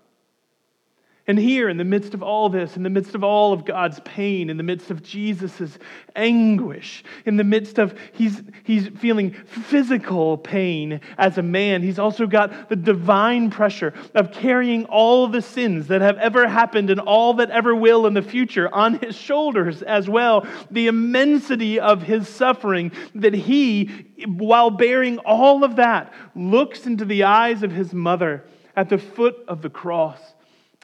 And 1.28 1.40
here, 1.40 1.68
in 1.68 1.76
the 1.76 1.84
midst 1.84 2.14
of 2.14 2.22
all 2.22 2.48
this, 2.48 2.76
in 2.76 2.84
the 2.84 2.90
midst 2.90 3.16
of 3.16 3.24
all 3.24 3.52
of 3.52 3.64
God's 3.64 3.98
pain, 4.04 4.48
in 4.48 4.56
the 4.56 4.62
midst 4.62 4.92
of 4.92 5.02
Jesus' 5.02 5.76
anguish, 6.14 7.02
in 7.24 7.36
the 7.36 7.42
midst 7.42 7.80
of 7.80 7.98
he's, 8.12 8.42
he's 8.62 8.86
feeling 8.86 9.32
physical 9.32 10.38
pain 10.38 11.00
as 11.18 11.36
a 11.36 11.42
man, 11.42 11.82
he's 11.82 11.98
also 11.98 12.28
got 12.28 12.68
the 12.68 12.76
divine 12.76 13.50
pressure 13.50 13.92
of 14.14 14.30
carrying 14.30 14.84
all 14.84 15.26
the 15.26 15.42
sins 15.42 15.88
that 15.88 16.00
have 16.00 16.16
ever 16.18 16.46
happened 16.46 16.90
and 16.90 17.00
all 17.00 17.34
that 17.34 17.50
ever 17.50 17.74
will 17.74 18.06
in 18.06 18.14
the 18.14 18.22
future 18.22 18.72
on 18.72 19.00
his 19.00 19.16
shoulders 19.16 19.82
as 19.82 20.08
well. 20.08 20.46
The 20.70 20.86
immensity 20.86 21.80
of 21.80 22.02
his 22.02 22.28
suffering 22.28 22.92
that 23.16 23.34
he, 23.34 24.06
while 24.26 24.70
bearing 24.70 25.18
all 25.18 25.64
of 25.64 25.74
that, 25.76 26.12
looks 26.36 26.86
into 26.86 27.04
the 27.04 27.24
eyes 27.24 27.64
of 27.64 27.72
his 27.72 27.92
mother 27.92 28.44
at 28.76 28.90
the 28.90 28.98
foot 28.98 29.34
of 29.48 29.62
the 29.62 29.70
cross 29.70 30.20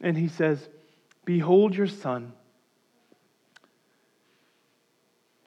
and 0.02 0.16
he 0.16 0.28
says, 0.28 0.68
Behold 1.24 1.74
your 1.74 1.86
son. 1.86 2.32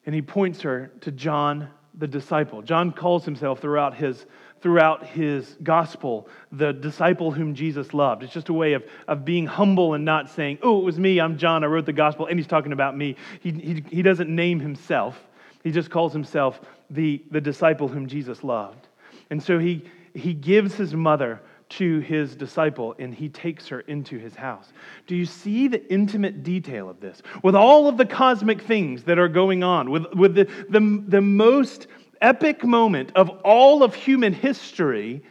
And 0.05 0.15
he 0.15 0.21
points 0.21 0.61
her 0.61 0.91
to 1.01 1.11
John 1.11 1.69
the 1.97 2.07
disciple. 2.07 2.61
John 2.61 2.91
calls 2.91 3.25
himself 3.25 3.59
throughout 3.59 3.95
his 3.95 4.25
throughout 4.61 5.05
his 5.05 5.57
gospel, 5.61 6.27
the 6.51 6.73
disciple 6.73 7.29
whom 7.29 7.53
Jesus 7.53 7.93
loved. 7.93 8.23
It's 8.23 8.33
just 8.33 8.49
a 8.49 8.53
way 8.53 8.73
of, 8.73 8.83
of 9.07 9.23
being 9.23 9.45
humble 9.45 9.93
and 9.93 10.03
not 10.03 10.27
saying, 10.31 10.57
oh, 10.63 10.79
it 10.79 10.83
was 10.83 10.97
me, 10.97 11.19
I'm 11.19 11.37
John, 11.37 11.63
I 11.63 11.67
wrote 11.67 11.85
the 11.85 11.93
gospel, 11.93 12.25
and 12.25 12.39
he's 12.39 12.47
talking 12.47 12.71
about 12.71 12.97
me. 12.97 13.15
He, 13.41 13.51
he, 13.51 13.83
he 13.91 14.01
doesn't 14.01 14.33
name 14.33 14.59
himself, 14.59 15.23
he 15.63 15.69
just 15.69 15.91
calls 15.91 16.13
himself 16.13 16.59
the, 16.89 17.21
the 17.29 17.41
disciple 17.41 17.87
whom 17.87 18.07
Jesus 18.07 18.43
loved. 18.43 18.87
And 19.29 19.43
so 19.43 19.59
he, 19.59 19.83
he 20.15 20.33
gives 20.33 20.73
his 20.73 20.95
mother 20.95 21.41
to 21.69 21.99
his 21.99 22.35
disciple 22.35 22.95
and 22.99 23.13
he 23.13 23.29
takes 23.29 23.67
her 23.67 23.81
into 23.81 24.17
his 24.17 24.35
house. 24.35 24.71
Do 25.07 25.15
you 25.15 25.25
see 25.25 25.67
the 25.67 25.91
intimate 25.91 26.43
detail 26.43 26.89
of 26.89 26.99
this? 26.99 27.21
With 27.43 27.55
all 27.55 27.87
of 27.87 27.97
the 27.97 28.05
cosmic 28.05 28.61
things 28.61 29.03
that 29.03 29.17
are 29.19 29.27
going 29.27 29.63
on, 29.63 29.89
with, 29.89 30.13
with 30.13 30.35
the, 30.35 30.45
the, 30.69 31.03
the 31.07 31.21
most 31.21 31.87
epic 32.21 32.63
moment 32.63 33.11
of 33.15 33.29
all 33.43 33.83
of 33.83 33.95
human 33.95 34.33
history, 34.33 35.23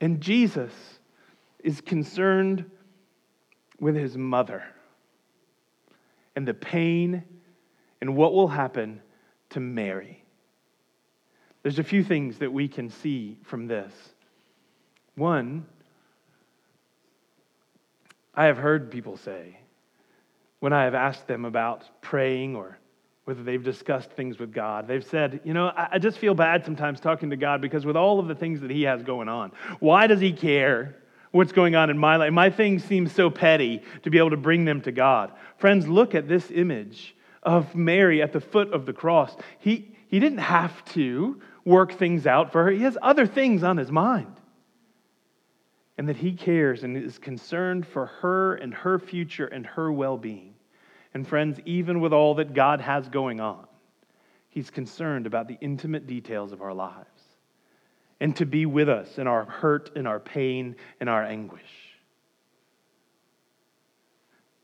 and 0.00 0.20
Jesus 0.20 0.72
is 1.60 1.80
concerned 1.80 2.68
with 3.80 3.94
his 3.94 4.16
mother 4.16 4.64
and 6.34 6.46
the 6.46 6.54
pain 6.54 7.24
and 8.00 8.16
what 8.16 8.32
will 8.34 8.48
happen 8.48 9.00
to 9.50 9.60
Mary. 9.60 10.22
There's 11.62 11.78
a 11.78 11.84
few 11.84 12.04
things 12.04 12.38
that 12.38 12.52
we 12.52 12.68
can 12.68 12.90
see 12.90 13.38
from 13.42 13.66
this. 13.66 13.92
One, 15.16 15.66
I 18.34 18.46
have 18.46 18.58
heard 18.58 18.90
people 18.90 19.16
say 19.16 19.58
when 20.60 20.72
I 20.72 20.84
have 20.84 20.94
asked 20.94 21.26
them 21.26 21.44
about 21.44 21.84
praying 22.02 22.54
or 22.54 22.78
whether 23.24 23.42
they've 23.42 23.62
discussed 23.62 24.10
things 24.12 24.38
with 24.38 24.52
God. 24.52 24.86
They've 24.86 25.04
said, 25.04 25.40
you 25.42 25.52
know, 25.52 25.72
I 25.74 25.98
just 25.98 26.18
feel 26.18 26.34
bad 26.34 26.64
sometimes 26.64 27.00
talking 27.00 27.30
to 27.30 27.36
God 27.36 27.60
because 27.60 27.84
with 27.84 27.96
all 27.96 28.20
of 28.20 28.28
the 28.28 28.34
things 28.34 28.60
that 28.60 28.70
He 28.70 28.82
has 28.82 29.02
going 29.02 29.28
on, 29.28 29.52
why 29.80 30.06
does 30.06 30.20
He 30.20 30.32
care 30.32 30.96
what's 31.32 31.50
going 31.50 31.74
on 31.74 31.90
in 31.90 31.98
my 31.98 32.16
life? 32.16 32.32
My 32.32 32.50
things 32.50 32.84
seem 32.84 33.08
so 33.08 33.28
petty 33.28 33.82
to 34.04 34.10
be 34.10 34.18
able 34.18 34.30
to 34.30 34.36
bring 34.36 34.64
them 34.64 34.80
to 34.82 34.92
God. 34.92 35.32
Friends, 35.58 35.88
look 35.88 36.14
at 36.14 36.28
this 36.28 36.50
image 36.52 37.16
of 37.42 37.74
Mary 37.74 38.22
at 38.22 38.32
the 38.32 38.40
foot 38.40 38.72
of 38.72 38.86
the 38.86 38.92
cross. 38.92 39.36
He, 39.58 39.96
he 40.08 40.20
didn't 40.20 40.38
have 40.38 40.84
to 40.92 41.40
work 41.64 41.94
things 41.94 42.28
out 42.28 42.52
for 42.52 42.64
her, 42.64 42.70
He 42.70 42.82
has 42.82 42.96
other 43.02 43.26
things 43.26 43.64
on 43.64 43.76
His 43.76 43.90
mind. 43.90 44.36
And 45.98 46.08
that 46.08 46.16
He 46.16 46.32
cares 46.32 46.84
and 46.84 46.96
is 46.96 47.18
concerned 47.18 47.86
for 47.86 48.06
her 48.06 48.56
and 48.56 48.74
her 48.74 48.98
future 48.98 49.46
and 49.46 49.66
her 49.66 49.90
well 49.90 50.16
being. 50.16 50.54
And 51.14 51.26
friends, 51.26 51.58
even 51.64 52.00
with 52.00 52.12
all 52.12 52.34
that 52.34 52.52
God 52.52 52.80
has 52.80 53.08
going 53.08 53.40
on, 53.40 53.66
He's 54.48 54.70
concerned 54.70 55.26
about 55.26 55.48
the 55.48 55.58
intimate 55.60 56.06
details 56.06 56.52
of 56.52 56.62
our 56.62 56.74
lives 56.74 57.06
and 58.20 58.34
to 58.36 58.46
be 58.46 58.66
with 58.66 58.88
us 58.88 59.18
in 59.18 59.26
our 59.26 59.44
hurt, 59.44 59.90
in 59.96 60.06
our 60.06 60.20
pain, 60.20 60.76
in 61.00 61.08
our 61.08 61.22
anguish. 61.22 61.62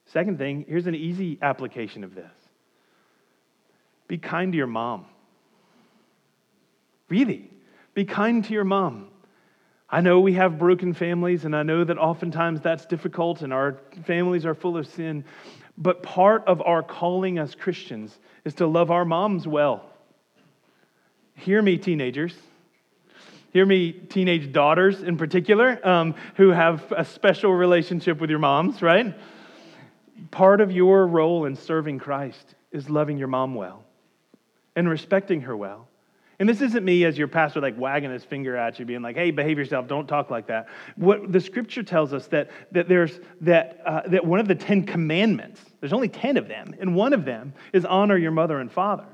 Second 0.07 0.39
thing, 0.39 0.65
here's 0.69 0.87
an 0.87 0.95
easy 0.95 1.39
application 1.41 2.05
of 2.05 2.15
this 2.15 2.31
be 4.09 4.19
kind 4.19 4.53
to 4.53 4.59
your 4.59 4.67
mom. 4.67 5.07
Really, 7.09 7.51
be 7.95 8.05
kind 8.05 8.45
to 8.45 8.53
your 8.53 8.65
mom. 8.65 9.09
I 9.93 10.01
know 10.01 10.21
we 10.21 10.33
have 10.33 10.59
broken 10.59 10.95
families, 10.95 11.45
and 11.45 11.55
I 11.55 11.63
know 11.63 11.85
that 11.85 11.99
oftentimes 11.99 12.63
that's 12.63 12.87
difficult, 12.87 13.43
and 13.43 13.53
our 13.53 13.79
families 14.07 14.47
are 14.47 14.55
full 14.55 14.79
of 14.79 14.87
sin. 14.87 15.23
But 15.77 16.03
part 16.03 16.45
of 16.47 16.63
our 16.63 16.83
calling 16.83 17.37
as 17.39 17.55
Christians 17.55 18.19
is 18.47 18.55
to 18.55 18.67
love 18.67 18.91
our 18.91 19.05
moms 19.05 19.47
well. 19.47 19.85
Hear 21.35 21.61
me, 21.61 21.77
teenagers. 21.77 22.35
Hear 23.53 23.67
me, 23.67 23.93
teenage 23.93 24.51
daughters 24.51 25.03
in 25.03 25.19
particular, 25.19 25.79
um, 25.87 26.15
who 26.37 26.49
have 26.49 26.91
a 26.97 27.05
special 27.05 27.53
relationship 27.53 28.19
with 28.19 28.31
your 28.31 28.39
moms, 28.39 28.81
right? 28.81 29.15
Part 30.31 30.63
of 30.63 30.73
your 30.73 31.07
role 31.07 31.45
in 31.45 31.55
serving 31.55 31.99
Christ 31.99 32.55
is 32.71 32.89
loving 32.89 33.19
your 33.19 33.29
mom 33.29 33.55
well 33.55 33.85
and 34.75 34.89
respecting 34.89 35.43
her 35.43 35.55
well. 35.55 35.87
And 36.43 36.49
this 36.49 36.61
isn't 36.61 36.85
me 36.85 37.05
as 37.05 37.17
your 37.17 37.29
pastor, 37.29 37.61
like 37.61 37.79
wagging 37.79 38.11
his 38.11 38.25
finger 38.25 38.57
at 38.57 38.77
you, 38.81 38.85
being 38.85 39.01
like, 39.01 39.15
hey, 39.15 39.31
behave 39.31 39.59
yourself, 39.59 39.87
don't 39.87 40.09
talk 40.09 40.29
like 40.29 40.49
that. 40.49 40.67
What 40.97 41.31
the 41.31 41.41
scripture 41.41 41.85
tells 41.85 42.13
us 42.13 42.27
that, 42.27 42.51
that 42.73 42.89
there's 42.89 43.21
that, 43.43 43.81
uh, 43.87 44.01
that 44.09 44.27
one 44.27 44.41
of 44.41 44.49
the 44.49 44.57
Ten 44.57 44.83
Commandments, 44.83 45.61
there's 45.79 45.93
only 45.93 46.09
10 46.09 46.37
of 46.37 46.49
them, 46.49 46.75
and 46.81 46.97
one 46.97 47.13
of 47.13 47.25
them 47.25 47.53
is 47.73 47.85
honor 47.85 48.17
your 48.17 48.33
mother 48.33 48.59
and 48.59 48.73
father. 48.73 49.07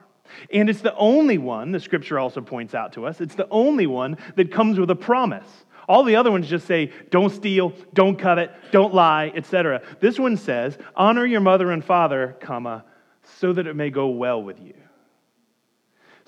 And 0.50 0.70
it's 0.70 0.80
the 0.80 0.96
only 0.96 1.36
one, 1.36 1.70
the 1.70 1.80
scripture 1.80 2.18
also 2.18 2.40
points 2.40 2.74
out 2.74 2.94
to 2.94 3.04
us, 3.04 3.20
it's 3.20 3.34
the 3.34 3.48
only 3.50 3.86
one 3.86 4.16
that 4.36 4.50
comes 4.50 4.80
with 4.80 4.88
a 4.88 4.96
promise. 4.96 5.66
All 5.86 6.04
the 6.04 6.16
other 6.16 6.30
ones 6.30 6.48
just 6.48 6.66
say, 6.66 6.92
don't 7.10 7.28
steal, 7.28 7.74
don't 7.92 8.18
covet, 8.18 8.52
don't 8.72 8.94
lie, 8.94 9.32
etc. 9.34 9.82
This 10.00 10.18
one 10.18 10.38
says, 10.38 10.78
honor 10.96 11.26
your 11.26 11.42
mother 11.42 11.72
and 11.72 11.84
father, 11.84 12.38
comma, 12.40 12.86
so 13.22 13.52
that 13.52 13.66
it 13.66 13.76
may 13.76 13.90
go 13.90 14.08
well 14.08 14.42
with 14.42 14.58
you. 14.62 14.72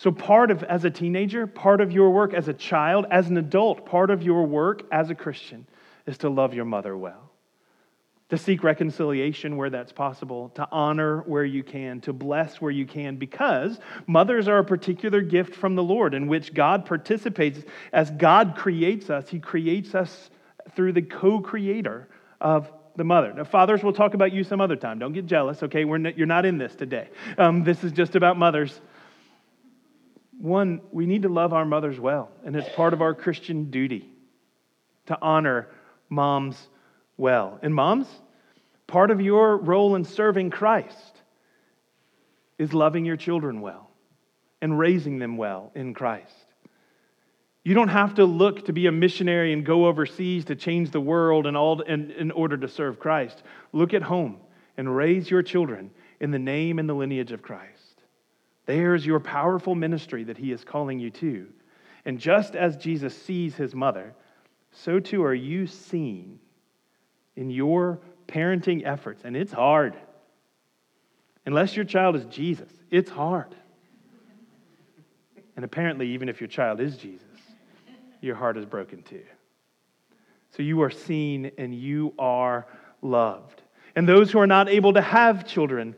So, 0.00 0.10
part 0.10 0.50
of, 0.50 0.62
as 0.62 0.86
a 0.86 0.90
teenager, 0.90 1.46
part 1.46 1.82
of 1.82 1.92
your 1.92 2.08
work 2.08 2.32
as 2.32 2.48
a 2.48 2.54
child, 2.54 3.04
as 3.10 3.28
an 3.28 3.36
adult, 3.36 3.84
part 3.84 4.10
of 4.10 4.22
your 4.22 4.46
work 4.46 4.84
as 4.90 5.10
a 5.10 5.14
Christian 5.14 5.66
is 6.06 6.16
to 6.18 6.30
love 6.30 6.54
your 6.54 6.64
mother 6.64 6.96
well, 6.96 7.30
to 8.30 8.38
seek 8.38 8.64
reconciliation 8.64 9.58
where 9.58 9.68
that's 9.68 9.92
possible, 9.92 10.48
to 10.54 10.66
honor 10.72 11.20
where 11.26 11.44
you 11.44 11.62
can, 11.62 12.00
to 12.00 12.14
bless 12.14 12.62
where 12.62 12.70
you 12.70 12.86
can, 12.86 13.16
because 13.16 13.78
mothers 14.06 14.48
are 14.48 14.60
a 14.60 14.64
particular 14.64 15.20
gift 15.20 15.54
from 15.54 15.74
the 15.74 15.82
Lord 15.82 16.14
in 16.14 16.28
which 16.28 16.54
God 16.54 16.86
participates. 16.86 17.60
As 17.92 18.10
God 18.10 18.54
creates 18.56 19.10
us, 19.10 19.28
He 19.28 19.38
creates 19.38 19.94
us 19.94 20.30
through 20.74 20.94
the 20.94 21.02
co 21.02 21.40
creator 21.40 22.08
of 22.40 22.72
the 22.96 23.04
mother. 23.04 23.34
Now, 23.34 23.44
fathers, 23.44 23.82
we'll 23.82 23.92
talk 23.92 24.14
about 24.14 24.32
you 24.32 24.44
some 24.44 24.62
other 24.62 24.76
time. 24.76 24.98
Don't 24.98 25.12
get 25.12 25.26
jealous, 25.26 25.62
okay? 25.62 25.84
We're 25.84 25.98
not, 25.98 26.16
you're 26.16 26.26
not 26.26 26.46
in 26.46 26.56
this 26.56 26.74
today. 26.74 27.10
Um, 27.36 27.64
this 27.64 27.84
is 27.84 27.92
just 27.92 28.16
about 28.16 28.38
mothers 28.38 28.80
one, 30.40 30.80
we 30.90 31.06
need 31.06 31.22
to 31.22 31.28
love 31.28 31.52
our 31.52 31.64
mothers 31.64 32.00
well, 32.00 32.30
and 32.44 32.56
it's 32.56 32.68
part 32.74 32.94
of 32.94 33.02
our 33.02 33.14
Christian 33.14 33.70
duty 33.70 34.08
to 35.06 35.18
honor 35.20 35.68
moms 36.08 36.68
well. 37.16 37.58
And 37.62 37.74
moms, 37.74 38.06
part 38.86 39.10
of 39.10 39.20
your 39.20 39.58
role 39.58 39.96
in 39.96 40.04
serving 40.04 40.50
Christ 40.50 41.20
is 42.58 42.72
loving 42.72 43.04
your 43.04 43.16
children 43.16 43.60
well 43.60 43.90
and 44.62 44.78
raising 44.78 45.18
them 45.18 45.36
well 45.36 45.72
in 45.74 45.94
Christ. 45.94 46.34
You 47.62 47.74
don't 47.74 47.88
have 47.88 48.14
to 48.14 48.24
look 48.24 48.66
to 48.66 48.72
be 48.72 48.86
a 48.86 48.92
missionary 48.92 49.52
and 49.52 49.64
go 49.64 49.86
overseas 49.86 50.46
to 50.46 50.56
change 50.56 50.90
the 50.90 51.00
world 51.00 51.46
and 51.46 51.56
all 51.56 51.80
in, 51.82 52.10
in 52.12 52.30
order 52.30 52.56
to 52.56 52.68
serve 52.68 52.98
Christ. 52.98 53.42
Look 53.72 53.92
at 53.92 54.02
home 54.02 54.38
and 54.78 54.94
raise 54.94 55.30
your 55.30 55.42
children 55.42 55.90
in 56.20 56.30
the 56.30 56.38
name 56.38 56.78
and 56.78 56.88
the 56.88 56.94
lineage 56.94 57.32
of 57.32 57.42
Christ. 57.42 57.79
There's 58.66 59.04
your 59.04 59.20
powerful 59.20 59.74
ministry 59.74 60.24
that 60.24 60.38
he 60.38 60.52
is 60.52 60.64
calling 60.64 60.98
you 60.98 61.10
to. 61.10 61.46
And 62.04 62.18
just 62.18 62.54
as 62.54 62.76
Jesus 62.76 63.16
sees 63.16 63.54
his 63.54 63.74
mother, 63.74 64.14
so 64.72 65.00
too 65.00 65.24
are 65.24 65.34
you 65.34 65.66
seen 65.66 66.38
in 67.36 67.50
your 67.50 68.00
parenting 68.28 68.86
efforts. 68.86 69.22
And 69.24 69.36
it's 69.36 69.52
hard. 69.52 69.94
Unless 71.46 71.74
your 71.74 71.84
child 71.84 72.16
is 72.16 72.24
Jesus, 72.26 72.70
it's 72.90 73.10
hard. 73.10 73.54
And 75.56 75.64
apparently, 75.64 76.08
even 76.10 76.28
if 76.28 76.40
your 76.40 76.48
child 76.48 76.80
is 76.80 76.96
Jesus, 76.96 77.26
your 78.20 78.34
heart 78.34 78.56
is 78.56 78.64
broken 78.64 79.02
too. 79.02 79.24
So 80.56 80.62
you 80.62 80.82
are 80.82 80.90
seen 80.90 81.50
and 81.58 81.74
you 81.74 82.14
are 82.18 82.66
loved. 83.02 83.62
And 83.96 84.08
those 84.08 84.30
who 84.30 84.38
are 84.38 84.46
not 84.46 84.68
able 84.68 84.92
to 84.94 85.00
have 85.00 85.46
children, 85.46 85.96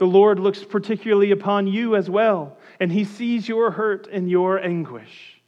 the 0.00 0.06
Lord 0.06 0.40
looks 0.40 0.64
particularly 0.64 1.30
upon 1.30 1.66
you 1.66 1.94
as 1.94 2.08
well, 2.08 2.56
and 2.80 2.90
He 2.90 3.04
sees 3.04 3.46
your 3.46 3.70
hurt 3.70 4.08
and 4.10 4.30
your 4.30 4.58
anguish. 4.58 5.42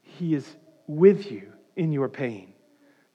He 0.00 0.32
is 0.32 0.48
with 0.86 1.28
you 1.32 1.52
in 1.74 1.90
your 1.90 2.08
pain. 2.08 2.52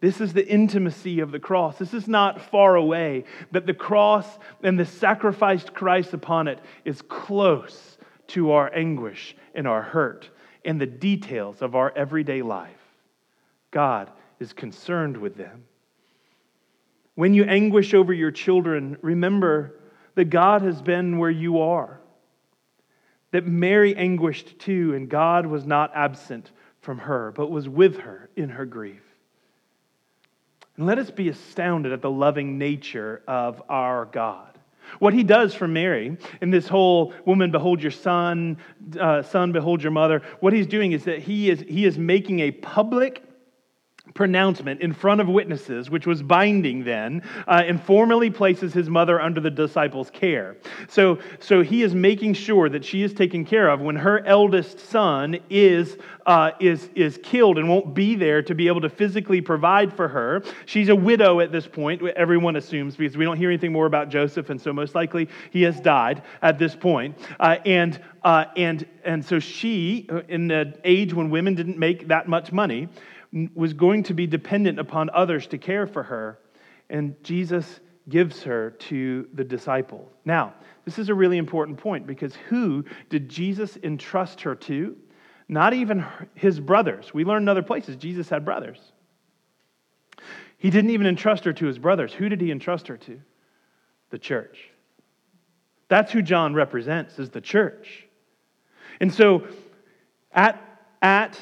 This 0.02 0.20
is 0.20 0.34
the 0.34 0.46
intimacy 0.46 1.22
of 1.22 1.32
the 1.32 1.40
cross. 1.40 1.78
This 1.78 1.94
is 1.94 2.10
not 2.10 2.42
far 2.42 2.76
away, 2.76 3.24
but 3.54 3.66
the 3.66 3.74
cross 3.74 4.28
and 4.62 4.78
the 4.78 4.86
sacrificed 4.86 5.74
Christ 5.74 6.12
upon 6.12 6.50
it 6.50 6.60
is 6.84 7.02
close 7.02 7.98
to 8.28 8.52
our 8.52 8.70
anguish 8.76 9.34
and 9.56 9.66
our 9.66 9.82
hurt 9.82 10.30
and 10.66 10.80
the 10.80 10.86
details 10.86 11.62
of 11.62 11.74
our 11.74 11.94
everyday 11.96 12.42
life. 12.42 12.70
God 13.72 14.12
is 14.42 14.52
concerned 14.52 15.16
with 15.16 15.38
them. 15.38 15.64
When 17.16 17.34
you 17.34 17.44
anguish 17.44 17.94
over 17.94 18.14
your 18.14 18.32
children, 18.32 18.98
remember 19.02 19.80
that 20.16 20.26
God 20.26 20.62
has 20.64 20.82
been 20.82 21.18
where 21.18 21.30
you 21.30 21.60
are. 21.60 22.00
That 23.32 23.46
Mary 23.46 23.96
anguished 23.96 24.60
too, 24.60 24.94
and 24.94 25.10
God 25.10 25.46
was 25.46 25.66
not 25.66 25.92
absent 25.96 26.52
from 26.82 27.00
her, 27.00 27.32
but 27.32 27.50
was 27.50 27.68
with 27.68 28.00
her 28.00 28.30
in 28.36 28.50
her 28.50 28.66
grief. 28.66 29.02
And 30.78 30.86
let 30.86 30.98
us 30.98 31.12
be 31.12 31.30
astounded 31.30 31.92
at 31.92 32.02
the 32.02 32.12
loving 32.12 32.58
nature 32.58 33.22
of 33.28 33.62
our 33.70 34.06
God. 34.06 34.58
What 35.00 35.14
he 35.14 35.24
does 35.24 35.54
for 35.54 35.68
Mary 35.68 36.18
in 36.42 36.50
this 36.50 36.68
whole 36.68 37.14
woman, 37.26 37.52
behold 37.52 37.82
your 37.82 37.92
son, 37.92 38.58
uh, 39.00 39.22
son, 39.24 39.52
behold 39.52 39.82
your 39.82 39.92
mother, 39.92 40.22
what 40.40 40.54
he's 40.54 40.68
doing 40.68 40.92
is 40.92 41.06
that 41.06 41.20
he 41.20 41.50
is, 41.50 41.62
he 41.62 41.86
is 41.86 41.98
making 41.98 42.42
a 42.42 42.52
public 42.52 43.24
pronouncement 44.14 44.82
in 44.82 44.94
front 44.94 45.22
of 45.22 45.28
witnesses, 45.28 45.90
which 45.90 46.06
was 46.06 46.22
binding 46.22 46.84
then, 46.84 47.22
uh, 47.48 47.64
and 47.66 47.82
formally 47.82 48.30
places 48.30 48.74
his 48.74 48.90
mother 48.90 49.20
under 49.20 49.42
the 49.42 49.50
disciples' 49.50 50.10
care. 50.10 50.56
So, 50.88 51.20
so 51.40 51.62
he 51.62 51.82
is 51.82 51.96
making 51.96 52.36
sure 52.36 52.70
that 52.70 52.86
she 52.86 53.04
is 53.04 53.14
taken 53.14 53.46
care 53.46 53.70
of 53.70 53.82
when 53.82 53.96
her 53.96 54.26
eldest 54.26 54.80
son 54.80 55.38
is, 55.50 55.98
uh, 56.26 56.52
is, 56.60 56.90
is 56.96 57.20
killed 57.24 57.58
and 57.58 57.68
won't 57.68 57.94
be 57.94 58.16
there 58.16 58.42
to 58.44 58.56
be 58.56 58.68
able 58.68 58.82
to 58.82 58.90
physically 58.90 59.42
provide 59.42 59.94
for 59.94 60.08
her. 60.08 60.44
She's 60.66 60.90
a 60.90 60.96
widow 60.96 61.40
at 61.40 61.52
this 61.52 61.68
point, 61.68 62.02
everyone 62.16 62.56
assumes, 62.56 62.96
because 62.96 63.18
we 63.18 63.26
don't 63.26 63.38
hear 63.38 63.50
anything 63.50 63.72
more 63.72 63.86
about 63.86 64.10
Joseph, 64.10 64.50
and 64.50 64.62
so 64.62 64.72
most 64.74 64.96
likely 64.96 65.30
he 65.52 65.64
has 65.64 65.80
died 65.80 66.22
at 66.42 66.60
this 66.60 66.76
point. 66.76 67.18
Uh, 67.40 67.58
and 67.66 68.00
uh, 68.24 68.46
and, 68.56 68.88
and 69.04 69.24
so 69.24 69.38
she, 69.38 70.08
uh, 70.10 70.22
in 70.30 70.48
the 70.48 70.74
age 70.86 71.14
when 71.14 71.30
women 71.30 71.56
didn't 71.56 71.78
make 71.78 72.08
that 72.08 72.28
much 72.28 72.54
money, 72.54 72.88
was 73.54 73.74
going 73.74 74.04
to 74.04 74.14
be 74.14 74.28
dependent 74.28 74.80
upon 74.80 75.10
others 75.10 75.48
to 75.48 75.58
care 75.58 75.88
for 75.88 76.04
her, 76.04 76.40
and 76.90 77.16
Jesus 77.24 77.80
gives 78.10 78.44
her 78.44 78.72
to 78.72 79.28
the 79.34 79.44
disciple. 79.44 80.12
Now, 80.26 80.54
this 80.86 81.00
is 81.00 81.10
a 81.10 81.14
really 81.14 81.38
important 81.38 81.78
point 81.78 82.06
because 82.06 82.36
who 82.36 82.84
did 83.10 83.30
Jesus 83.30 83.78
entrust 83.82 84.42
her 84.42 84.56
to? 84.56 84.96
Not 85.48 85.74
even 85.74 86.06
his 86.36 86.60
brothers. 86.60 87.14
We 87.14 87.26
learn 87.26 87.44
in 87.44 87.50
other 87.50 87.64
places 87.64 87.96
Jesus 87.96 88.30
had 88.30 88.46
brothers. 88.46 88.80
He 90.58 90.70
didn't 90.70 90.92
even 90.92 91.08
entrust 91.08 91.44
her 91.46 91.54
to 91.54 91.66
his 91.66 91.78
brothers. 91.78 92.14
Who 92.14 92.30
did 92.30 92.40
he 92.40 92.52
entrust 92.52 92.88
her 92.88 92.98
to? 92.98 93.20
The 94.10 94.20
church. 94.20 94.70
That's 95.88 96.12
who 96.12 96.22
John 96.22 96.54
represents, 96.54 97.20
is 97.20 97.30
the 97.30 97.42
church. 97.42 98.08
And 99.00 99.14
so 99.14 99.48
at, 100.32 100.62
at 101.02 101.38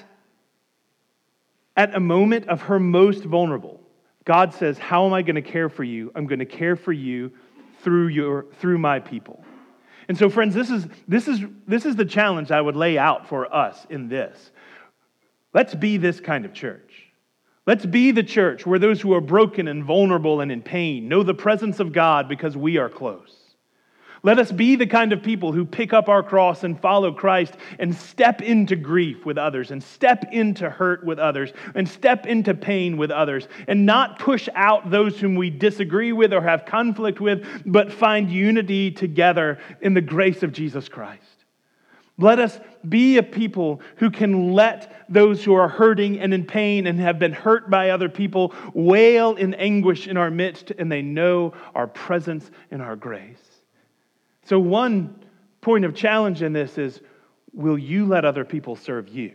at 1.82 1.96
a 1.96 2.00
moment 2.00 2.48
of 2.48 2.62
her 2.62 2.80
most 2.80 3.24
vulnerable, 3.24 3.82
God 4.24 4.54
says, 4.54 4.78
How 4.78 5.08
am 5.08 5.14
I 5.14 5.24
going 5.24 5.34
to 5.34 5.42
care 5.42 5.68
for 5.68 5.84
you? 5.84 6.12
I'm 6.14 6.28
going 6.28 6.38
to 6.38 6.46
care 6.46 6.76
for 6.76 6.94
you 6.94 7.32
through, 7.82 8.10
your, 8.10 8.46
through 8.60 8.78
my 8.78 9.00
people. 9.00 9.44
And 10.08 10.16
so, 10.16 10.30
friends, 10.30 10.54
this 10.54 10.70
is, 10.70 10.86
this, 11.08 11.28
is, 11.28 11.40
this 11.68 11.88
is 11.88 11.96
the 11.96 12.06
challenge 12.06 12.52
I 12.52 12.62
would 12.62 12.76
lay 12.76 13.00
out 13.00 13.28
for 13.28 13.52
us 13.52 13.84
in 13.90 14.10
this. 14.10 14.52
Let's 15.56 15.74
be 15.74 15.98
this 15.98 16.20
kind 16.20 16.46
of 16.46 16.54
church. 16.54 17.08
Let's 17.66 17.86
be 17.88 18.12
the 18.12 18.22
church 18.22 18.64
where 18.64 18.78
those 18.78 19.02
who 19.02 19.14
are 19.14 19.22
broken 19.22 19.68
and 19.68 19.84
vulnerable 19.84 20.42
and 20.42 20.52
in 20.52 20.62
pain 20.62 21.10
know 21.10 21.24
the 21.24 21.34
presence 21.34 21.80
of 21.80 21.94
God 21.94 22.30
because 22.30 22.56
we 22.56 22.78
are 22.78 22.90
close. 22.90 23.36
Let 24.24 24.38
us 24.38 24.52
be 24.52 24.76
the 24.76 24.86
kind 24.86 25.14
of 25.14 25.24
people 25.24 25.52
who 25.52 25.66
pick 25.66 25.94
up 25.94 26.08
our 26.08 26.22
cross 26.22 26.64
and 26.64 26.80
follow 26.80 27.12
Christ 27.12 27.56
and 27.80 27.96
step 27.96 28.44
into 28.44 28.76
grief 28.76 29.26
with 29.26 29.40
others 29.40 29.72
and 29.72 29.82
step 29.82 30.26
into 30.32 30.70
hurt 30.70 31.04
with 31.04 31.18
others 31.18 31.52
and 31.74 31.90
step 31.90 32.28
into 32.28 32.54
pain 32.54 32.98
with 32.98 33.10
others 33.10 33.48
and 33.68 33.84
not 33.88 34.20
push 34.20 34.48
out 34.54 34.92
those 34.92 35.20
whom 35.20 35.34
we 35.34 35.50
disagree 35.50 36.12
with 36.12 36.34
or 36.34 36.42
have 36.42 36.66
conflict 36.66 37.20
with, 37.20 37.64
but 37.66 37.92
find 37.92 38.30
unity 38.30 38.92
together 38.92 39.58
in 39.82 39.96
the 39.96 40.02
grace 40.02 40.44
of 40.44 40.54
Jesus 40.54 40.88
Christ. 40.88 41.24
Let 42.20 42.38
us 42.38 42.60
be 42.88 43.18
a 43.18 43.24
people 43.24 43.82
who 43.96 44.12
can 44.12 44.54
let 44.54 45.04
those 45.10 45.44
who 45.44 45.56
are 45.56 45.68
hurting 45.68 46.20
and 46.20 46.32
in 46.32 46.46
pain 46.46 46.86
and 46.86 47.00
have 47.00 47.18
been 47.18 47.34
hurt 47.34 47.72
by 47.72 47.90
other 47.90 48.10
people 48.10 48.54
wail 48.76 49.36
in 49.36 49.56
anguish 49.56 50.08
in 50.08 50.18
our 50.18 50.30
midst, 50.30 50.70
and 50.78 50.92
they 50.92 51.02
know 51.02 51.54
our 51.74 51.88
presence 51.88 52.52
and 52.70 52.84
our 52.84 52.96
grace. 52.96 53.51
So, 54.52 54.60
one 54.60 55.16
point 55.62 55.86
of 55.86 55.96
challenge 55.96 56.42
in 56.42 56.52
this 56.52 56.78
is 56.78 57.00
will 57.54 57.78
you 57.78 58.06
let 58.06 58.26
other 58.26 58.44
people 58.44 58.76
serve 58.76 59.08
you? 59.08 59.32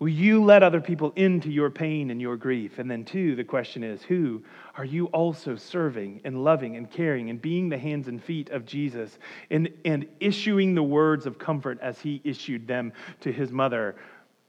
Will 0.00 0.08
you 0.08 0.42
let 0.42 0.64
other 0.64 0.80
people 0.80 1.12
into 1.14 1.48
your 1.48 1.70
pain 1.70 2.10
and 2.10 2.20
your 2.20 2.36
grief? 2.36 2.80
And 2.80 2.90
then, 2.90 3.04
two, 3.04 3.36
the 3.36 3.44
question 3.44 3.84
is 3.84 4.02
who 4.02 4.42
are 4.74 4.84
you 4.84 5.06
also 5.06 5.54
serving 5.54 6.20
and 6.24 6.42
loving 6.42 6.74
and 6.74 6.90
caring 6.90 7.30
and 7.30 7.40
being 7.40 7.68
the 7.68 7.78
hands 7.78 8.08
and 8.08 8.20
feet 8.20 8.50
of 8.50 8.66
Jesus 8.66 9.20
and, 9.50 9.68
and 9.84 10.08
issuing 10.18 10.74
the 10.74 10.82
words 10.82 11.24
of 11.24 11.38
comfort 11.38 11.78
as 11.80 12.00
he 12.00 12.20
issued 12.24 12.66
them 12.66 12.92
to 13.20 13.30
his 13.30 13.52
mother? 13.52 13.94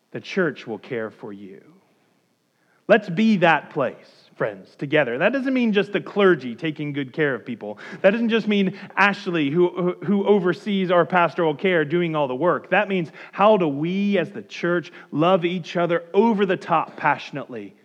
The 0.10 0.20
church 0.20 0.66
will 0.66 0.80
care 0.80 1.12
for 1.12 1.32
you. 1.32 1.62
Let's 2.88 3.08
be 3.08 3.38
that 3.38 3.70
place 3.70 4.29
friends 4.40 4.74
together. 4.78 5.18
That 5.18 5.34
doesn't 5.34 5.54
mean 5.54 5.74
just 5.74 5.92
the 5.92 6.00
clergy 6.00 6.56
taking 6.56 6.94
good 6.94 7.12
care 7.12 7.36
of 7.36 7.46
people. 7.46 7.78
That 8.02 8.12
doesn't 8.12 8.30
just 8.30 8.48
mean 8.48 8.80
Ashley, 8.96 9.50
who, 9.50 9.98
who 10.02 10.26
oversees 10.26 10.92
our 10.92 11.06
pastoral 11.06 11.54
care, 11.54 11.84
doing 11.84 12.16
all 12.16 12.30
the 12.30 12.36
work. 12.36 12.70
That 12.70 12.88
means 12.88 13.12
how 13.34 13.58
do 13.58 13.68
we 13.68 14.18
as 14.18 14.32
the 14.32 14.42
church 14.42 14.94
love 15.12 15.44
each 15.44 15.76
other 15.76 16.06
over 16.14 16.46
the 16.46 16.56
top 16.56 16.96
passionately, 16.96 17.76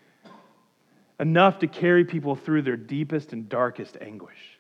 enough 1.19 1.59
to 1.59 1.67
carry 1.67 2.05
people 2.05 2.37
through 2.37 2.63
their 2.63 2.77
deepest 2.77 3.33
and 3.33 3.49
darkest 3.49 3.99
anguish 4.01 4.59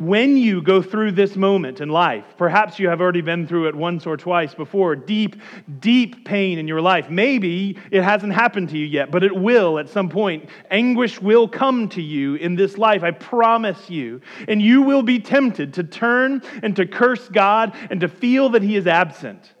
when 0.00 0.38
you 0.38 0.62
go 0.62 0.80
through 0.80 1.12
this 1.12 1.36
moment 1.36 1.82
in 1.82 1.90
life, 1.90 2.24
perhaps 2.38 2.78
you 2.78 2.88
have 2.88 3.02
already 3.02 3.20
been 3.20 3.46
through 3.46 3.68
it 3.68 3.74
once 3.74 4.06
or 4.06 4.16
twice 4.16 4.54
before, 4.54 4.96
deep, 4.96 5.36
deep 5.78 6.24
pain 6.24 6.58
in 6.58 6.66
your 6.66 6.80
life. 6.80 7.10
Maybe 7.10 7.76
it 7.90 8.02
hasn't 8.02 8.32
happened 8.32 8.70
to 8.70 8.78
you 8.78 8.86
yet, 8.86 9.10
but 9.10 9.22
it 9.22 9.36
will 9.36 9.78
at 9.78 9.90
some 9.90 10.08
point. 10.08 10.48
Anguish 10.70 11.20
will 11.20 11.46
come 11.46 11.86
to 11.90 12.00
you 12.00 12.36
in 12.36 12.54
this 12.54 12.78
life, 12.78 13.02
I 13.02 13.10
promise 13.10 13.90
you. 13.90 14.22
And 14.48 14.62
you 14.62 14.80
will 14.80 15.02
be 15.02 15.18
tempted 15.18 15.74
to 15.74 15.84
turn 15.84 16.40
and 16.62 16.74
to 16.76 16.86
curse 16.86 17.28
God 17.28 17.76
and 17.90 18.00
to 18.00 18.08
feel 18.08 18.48
that 18.50 18.62
He 18.62 18.76
is 18.76 18.86
absent 18.86 19.52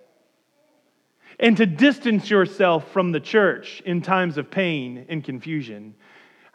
and 1.38 1.56
to 1.56 1.66
distance 1.66 2.30
yourself 2.30 2.92
from 2.92 3.12
the 3.12 3.20
church 3.20 3.82
in 3.86 4.02
times 4.02 4.36
of 4.36 4.50
pain 4.50 5.06
and 5.08 5.24
confusion. 5.24 5.94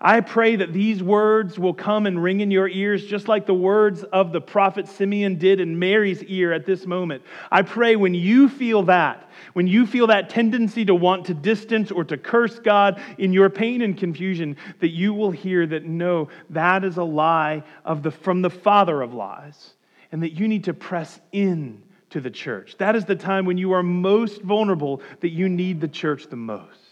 I 0.05 0.21
pray 0.21 0.57
that 0.57 0.71
these 0.71 1.01
words 1.01 1.57
will 1.57 1.73
come 1.73 2.05
and 2.05 2.21
ring 2.21 2.41
in 2.41 2.51
your 2.51 2.69
ears 2.69 3.03
just 3.03 3.27
like 3.27 3.47
the 3.47 3.55
words 3.55 4.03
of 4.03 4.31
the 4.31 4.39
prophet 4.39 4.87
Simeon 4.87 5.39
did 5.39 5.59
in 5.59 5.79
Mary's 5.79 6.21
ear 6.25 6.53
at 6.53 6.63
this 6.63 6.85
moment. 6.85 7.23
I 7.51 7.63
pray 7.63 7.95
when 7.95 8.13
you 8.13 8.47
feel 8.47 8.83
that, 8.83 9.31
when 9.53 9.65
you 9.65 9.87
feel 9.87 10.05
that 10.05 10.29
tendency 10.29 10.85
to 10.85 10.93
want 10.93 11.25
to 11.25 11.33
distance 11.33 11.89
or 11.89 12.03
to 12.03 12.17
curse 12.17 12.59
God 12.59 13.01
in 13.17 13.33
your 13.33 13.49
pain 13.49 13.81
and 13.81 13.97
confusion, 13.97 14.57
that 14.79 14.89
you 14.89 15.11
will 15.11 15.31
hear 15.31 15.65
that 15.65 15.85
no, 15.85 16.29
that 16.51 16.83
is 16.83 16.97
a 16.97 17.03
lie 17.03 17.63
of 17.83 18.03
the, 18.03 18.11
from 18.11 18.43
the 18.43 18.51
father 18.51 19.01
of 19.01 19.15
lies, 19.15 19.73
and 20.11 20.21
that 20.21 20.33
you 20.33 20.47
need 20.47 20.65
to 20.65 20.73
press 20.75 21.19
in 21.31 21.81
to 22.11 22.21
the 22.21 22.29
church. 22.29 22.77
That 22.77 22.95
is 22.95 23.05
the 23.05 23.15
time 23.15 23.47
when 23.47 23.57
you 23.57 23.71
are 23.71 23.81
most 23.81 24.43
vulnerable, 24.43 25.01
that 25.21 25.29
you 25.29 25.49
need 25.49 25.81
the 25.81 25.87
church 25.87 26.27
the 26.27 26.35
most 26.35 26.85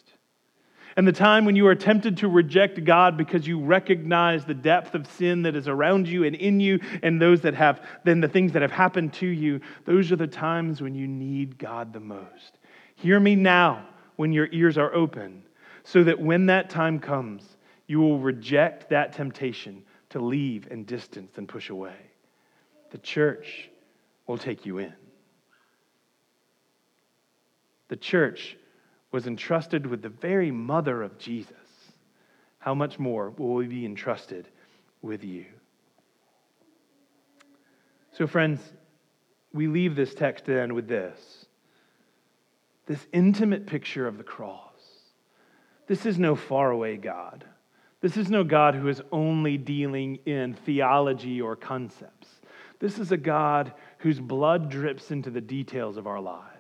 and 0.95 1.07
the 1.07 1.11
time 1.11 1.45
when 1.45 1.55
you 1.55 1.65
are 1.67 1.75
tempted 1.75 2.17
to 2.17 2.27
reject 2.27 2.83
God 2.83 3.17
because 3.17 3.47
you 3.47 3.59
recognize 3.59 4.45
the 4.45 4.53
depth 4.53 4.93
of 4.93 5.07
sin 5.07 5.41
that 5.43 5.55
is 5.55 5.67
around 5.67 6.07
you 6.07 6.23
and 6.23 6.35
in 6.35 6.59
you 6.59 6.79
and 7.01 7.21
those 7.21 7.41
that 7.41 7.55
have 7.55 7.81
then 8.03 8.21
the 8.21 8.27
things 8.27 8.51
that 8.51 8.61
have 8.61 8.71
happened 8.71 9.13
to 9.13 9.27
you 9.27 9.59
those 9.85 10.11
are 10.11 10.15
the 10.15 10.27
times 10.27 10.81
when 10.81 10.93
you 10.93 11.07
need 11.07 11.57
God 11.57 11.93
the 11.93 11.99
most. 11.99 12.59
Hear 12.95 13.19
me 13.19 13.35
now 13.35 13.87
when 14.15 14.31
your 14.31 14.47
ears 14.51 14.77
are 14.77 14.93
open 14.93 15.43
so 15.83 16.03
that 16.03 16.19
when 16.19 16.45
that 16.47 16.69
time 16.69 16.99
comes 16.99 17.57
you 17.87 17.99
will 17.99 18.19
reject 18.19 18.89
that 18.89 19.13
temptation 19.13 19.83
to 20.09 20.19
leave 20.19 20.67
and 20.69 20.85
distance 20.85 21.37
and 21.37 21.47
push 21.47 21.69
away. 21.69 21.95
The 22.91 22.99
church 22.99 23.69
will 24.27 24.37
take 24.37 24.65
you 24.65 24.77
in. 24.77 24.93
The 27.87 27.95
church 27.97 28.57
was 29.13 29.27
entrusted 29.27 29.85
with 29.85 30.01
the 30.01 30.09
very 30.09 30.51
mother 30.51 31.03
of 31.03 31.17
Jesus, 31.19 31.53
how 32.57 32.73
much 32.73 32.97
more 32.97 33.29
will 33.29 33.53
we 33.53 33.67
be 33.67 33.85
entrusted 33.85 34.47
with 35.03 35.23
you? 35.23 35.45
So, 38.11 38.25
friends, 38.25 38.59
we 39.53 39.67
leave 39.67 39.95
this 39.95 40.15
text 40.15 40.45
then 40.45 40.73
with 40.73 40.89
this 40.89 41.45
this 42.85 43.07
intimate 43.13 43.65
picture 43.65 44.07
of 44.07 44.17
the 44.17 44.25
cross. 44.25 44.81
This 45.87 46.05
is 46.05 46.19
no 46.19 46.35
faraway 46.35 46.97
God. 46.97 47.45
This 48.01 48.17
is 48.17 48.29
no 48.29 48.43
God 48.43 48.75
who 48.75 48.89
is 48.89 49.01
only 49.09 49.57
dealing 49.57 50.17
in 50.25 50.53
theology 50.53 51.39
or 51.39 51.55
concepts. 51.55 52.27
This 52.79 52.99
is 52.99 53.13
a 53.13 53.17
God 53.17 53.71
whose 53.99 54.19
blood 54.19 54.69
drips 54.69 55.11
into 55.11 55.29
the 55.29 55.39
details 55.39 55.95
of 55.95 56.07
our 56.07 56.19
lives 56.19 56.52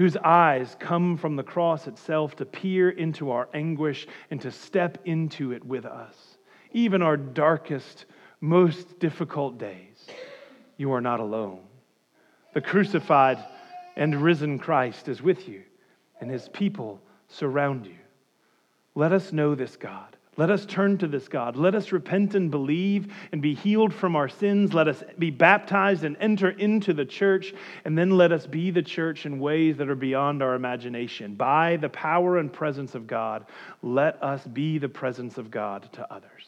whose 0.00 0.16
eyes 0.16 0.78
come 0.80 1.14
from 1.14 1.36
the 1.36 1.42
cross 1.42 1.86
itself 1.86 2.34
to 2.34 2.46
peer 2.46 2.88
into 2.88 3.30
our 3.30 3.50
anguish 3.52 4.06
and 4.30 4.40
to 4.40 4.50
step 4.50 4.96
into 5.04 5.52
it 5.52 5.62
with 5.62 5.84
us, 5.84 6.38
even 6.72 7.02
our 7.02 7.18
darkest, 7.18 8.06
most 8.40 8.98
difficult 8.98 9.58
days. 9.58 10.06
You 10.78 10.90
are 10.92 11.02
not 11.02 11.20
alone. 11.20 11.60
The 12.54 12.62
crucified 12.62 13.44
and 13.94 14.22
risen 14.22 14.58
Christ 14.58 15.06
is 15.06 15.20
with 15.20 15.46
you, 15.46 15.64
and 16.18 16.30
his 16.30 16.48
people 16.48 17.02
surround 17.28 17.84
you. 17.84 17.98
Let 18.94 19.12
us 19.12 19.34
know 19.34 19.54
this 19.54 19.76
God. 19.76 20.16
Let 20.40 20.48
us 20.48 20.64
turn 20.64 20.96
to 20.96 21.06
this 21.06 21.28
God. 21.28 21.56
Let 21.56 21.74
us 21.74 21.92
repent 21.92 22.34
and 22.34 22.50
believe 22.50 23.12
and 23.30 23.42
be 23.42 23.52
healed 23.52 23.92
from 23.92 24.16
our 24.16 24.30
sins. 24.30 24.72
Let 24.72 24.88
us 24.88 25.04
be 25.18 25.28
baptized 25.30 26.02
and 26.02 26.16
enter 26.18 26.48
into 26.48 26.94
the 26.94 27.04
church. 27.04 27.52
And 27.84 27.98
then 27.98 28.12
let 28.12 28.32
us 28.32 28.46
be 28.46 28.70
the 28.70 28.80
church 28.80 29.26
in 29.26 29.38
ways 29.38 29.76
that 29.76 29.90
are 29.90 29.94
beyond 29.94 30.42
our 30.42 30.54
imagination. 30.54 31.34
By 31.34 31.76
the 31.76 31.90
power 31.90 32.38
and 32.38 32.50
presence 32.50 32.94
of 32.94 33.06
God, 33.06 33.44
let 33.82 34.22
us 34.22 34.42
be 34.46 34.78
the 34.78 34.88
presence 34.88 35.36
of 35.36 35.50
God 35.50 35.86
to 35.92 36.10
others. 36.10 36.46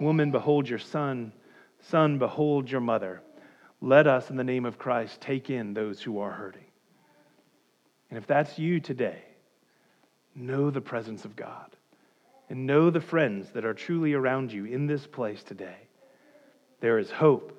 Woman, 0.00 0.30
behold 0.30 0.70
your 0.70 0.78
son. 0.78 1.34
Son, 1.80 2.18
behold 2.18 2.70
your 2.70 2.80
mother. 2.80 3.20
Let 3.82 4.06
us, 4.06 4.30
in 4.30 4.36
the 4.36 4.42
name 4.42 4.64
of 4.64 4.78
Christ, 4.78 5.20
take 5.20 5.50
in 5.50 5.74
those 5.74 6.00
who 6.00 6.20
are 6.20 6.32
hurting. 6.32 6.64
And 8.08 8.16
if 8.16 8.26
that's 8.26 8.58
you 8.58 8.80
today, 8.80 9.20
know 10.34 10.70
the 10.70 10.80
presence 10.80 11.24
of 11.24 11.36
God 11.36 11.76
and 12.48 12.66
know 12.66 12.90
the 12.90 13.00
friends 13.00 13.50
that 13.50 13.64
are 13.64 13.74
truly 13.74 14.12
around 14.12 14.52
you 14.52 14.64
in 14.64 14.86
this 14.86 15.06
place 15.06 15.42
today. 15.42 15.88
There 16.80 16.98
is 16.98 17.10
hope 17.10 17.56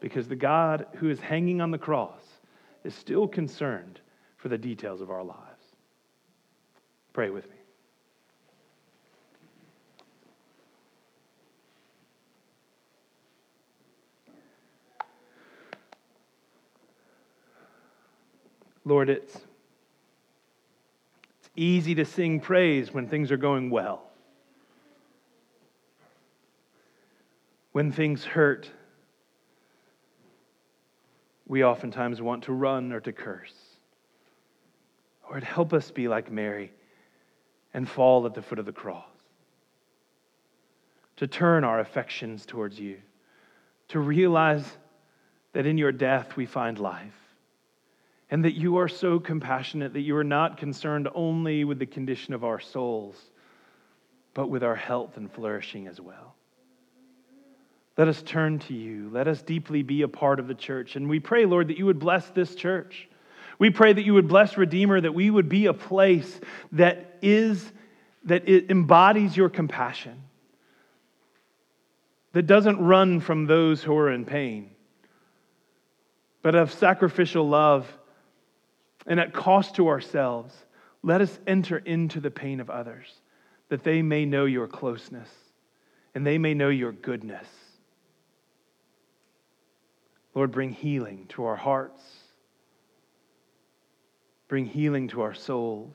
because 0.00 0.28
the 0.28 0.36
God 0.36 0.86
who 0.96 1.08
is 1.08 1.20
hanging 1.20 1.60
on 1.60 1.70
the 1.70 1.78
cross 1.78 2.22
is 2.84 2.94
still 2.94 3.26
concerned 3.26 4.00
for 4.36 4.48
the 4.48 4.58
details 4.58 5.00
of 5.00 5.10
our 5.10 5.24
lives. 5.24 5.40
Pray 7.12 7.30
with 7.30 7.48
me. 7.48 7.56
Lord, 18.84 19.10
it's, 19.10 19.36
easy 21.56 21.94
to 21.94 22.04
sing 22.04 22.40
praise 22.40 22.92
when 22.92 23.08
things 23.08 23.32
are 23.32 23.36
going 23.36 23.70
well. 23.70 24.02
When 27.72 27.92
things 27.92 28.24
hurt, 28.24 28.70
we 31.46 31.64
oftentimes 31.64 32.22
want 32.22 32.44
to 32.44 32.52
run 32.52 32.92
or 32.92 33.00
to 33.00 33.12
curse. 33.12 33.54
Lord, 35.28 35.44
help 35.44 35.72
us 35.72 35.90
be 35.90 36.08
like 36.08 36.30
Mary 36.30 36.72
and 37.74 37.88
fall 37.88 38.24
at 38.26 38.34
the 38.34 38.42
foot 38.42 38.58
of 38.58 38.66
the 38.66 38.72
cross. 38.72 39.04
To 41.16 41.26
turn 41.26 41.64
our 41.64 41.80
affections 41.80 42.46
towards 42.46 42.78
you, 42.78 42.98
to 43.88 44.00
realize 44.00 44.64
that 45.52 45.66
in 45.66 45.78
your 45.78 45.92
death 45.92 46.36
we 46.36 46.46
find 46.46 46.78
life 46.78 47.14
and 48.30 48.44
that 48.44 48.54
you 48.54 48.78
are 48.78 48.88
so 48.88 49.20
compassionate 49.20 49.92
that 49.92 50.00
you 50.00 50.16
are 50.16 50.24
not 50.24 50.56
concerned 50.56 51.08
only 51.14 51.64
with 51.64 51.78
the 51.78 51.86
condition 51.86 52.34
of 52.34 52.44
our 52.44 52.58
souls, 52.58 53.16
but 54.34 54.48
with 54.48 54.64
our 54.64 54.74
health 54.74 55.16
and 55.16 55.30
flourishing 55.30 55.86
as 55.86 56.00
well. 56.00 56.34
Let 57.96 58.08
us 58.08 58.20
turn 58.22 58.58
to 58.60 58.74
you. 58.74 59.08
Let 59.10 59.26
us 59.26 59.40
deeply 59.40 59.82
be 59.82 60.02
a 60.02 60.08
part 60.08 60.38
of 60.38 60.48
the 60.48 60.54
church. 60.54 60.96
And 60.96 61.08
we 61.08 61.20
pray, 61.20 61.46
Lord, 61.46 61.68
that 61.68 61.78
you 61.78 61.86
would 61.86 61.98
bless 61.98 62.28
this 62.30 62.54
church. 62.54 63.08
We 63.58 63.70
pray 63.70 63.92
that 63.92 64.04
you 64.04 64.14
would 64.14 64.28
bless 64.28 64.58
Redeemer, 64.58 65.00
that 65.00 65.14
we 65.14 65.30
would 65.30 65.48
be 65.48 65.66
a 65.66 65.72
place 65.72 66.40
that 66.72 67.18
is 67.22 67.72
that 68.24 68.48
it 68.48 68.70
embodies 68.70 69.36
your 69.36 69.48
compassion, 69.48 70.20
that 72.32 72.42
doesn't 72.42 72.78
run 72.78 73.20
from 73.20 73.46
those 73.46 73.82
who 73.82 73.96
are 73.96 74.10
in 74.10 74.24
pain, 74.24 74.70
but 76.42 76.54
of 76.54 76.72
sacrificial 76.72 77.48
love 77.48 77.86
and 79.06 79.20
at 79.20 79.32
cost 79.32 79.76
to 79.76 79.88
ourselves, 79.88 80.54
let 81.02 81.20
us 81.20 81.38
enter 81.46 81.78
into 81.78 82.20
the 82.20 82.30
pain 82.30 82.60
of 82.60 82.70
others, 82.70 83.06
that 83.68 83.84
they 83.84 84.02
may 84.02 84.24
know 84.24 84.44
your 84.44 84.66
closeness 84.66 85.28
and 86.14 86.26
they 86.26 86.38
may 86.38 86.54
know 86.54 86.68
your 86.68 86.92
goodness. 86.92 87.46
Lord, 90.34 90.50
bring 90.50 90.70
healing 90.70 91.26
to 91.30 91.44
our 91.44 91.56
hearts, 91.56 92.02
bring 94.48 94.66
healing 94.66 95.08
to 95.08 95.22
our 95.22 95.34
souls, 95.34 95.94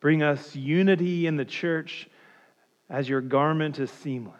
bring 0.00 0.22
us 0.22 0.54
unity 0.54 1.26
in 1.26 1.36
the 1.36 1.44
church 1.44 2.08
as 2.90 3.08
your 3.08 3.20
garment 3.20 3.78
is 3.78 3.90
seamless. 3.90 4.34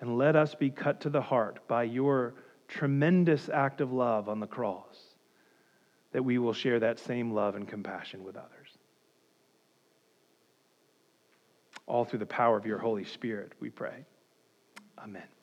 And 0.00 0.18
let 0.18 0.36
us 0.36 0.54
be 0.54 0.70
cut 0.70 1.00
to 1.02 1.10
the 1.10 1.22
heart 1.22 1.66
by 1.66 1.84
your 1.84 2.34
tremendous 2.68 3.48
act 3.48 3.80
of 3.80 3.92
love 3.92 4.28
on 4.28 4.40
the 4.40 4.46
cross 4.46 5.03
that 6.14 6.22
we 6.22 6.38
will 6.38 6.52
share 6.52 6.78
that 6.78 7.00
same 7.00 7.32
love 7.32 7.56
and 7.56 7.66
compassion 7.66 8.22
with 8.22 8.36
others. 8.36 8.68
All 11.86 12.04
through 12.04 12.20
the 12.20 12.26
power 12.26 12.56
of 12.56 12.64
your 12.64 12.78
Holy 12.78 13.04
Spirit, 13.04 13.52
we 13.58 13.68
pray. 13.68 14.06
Amen. 14.96 15.33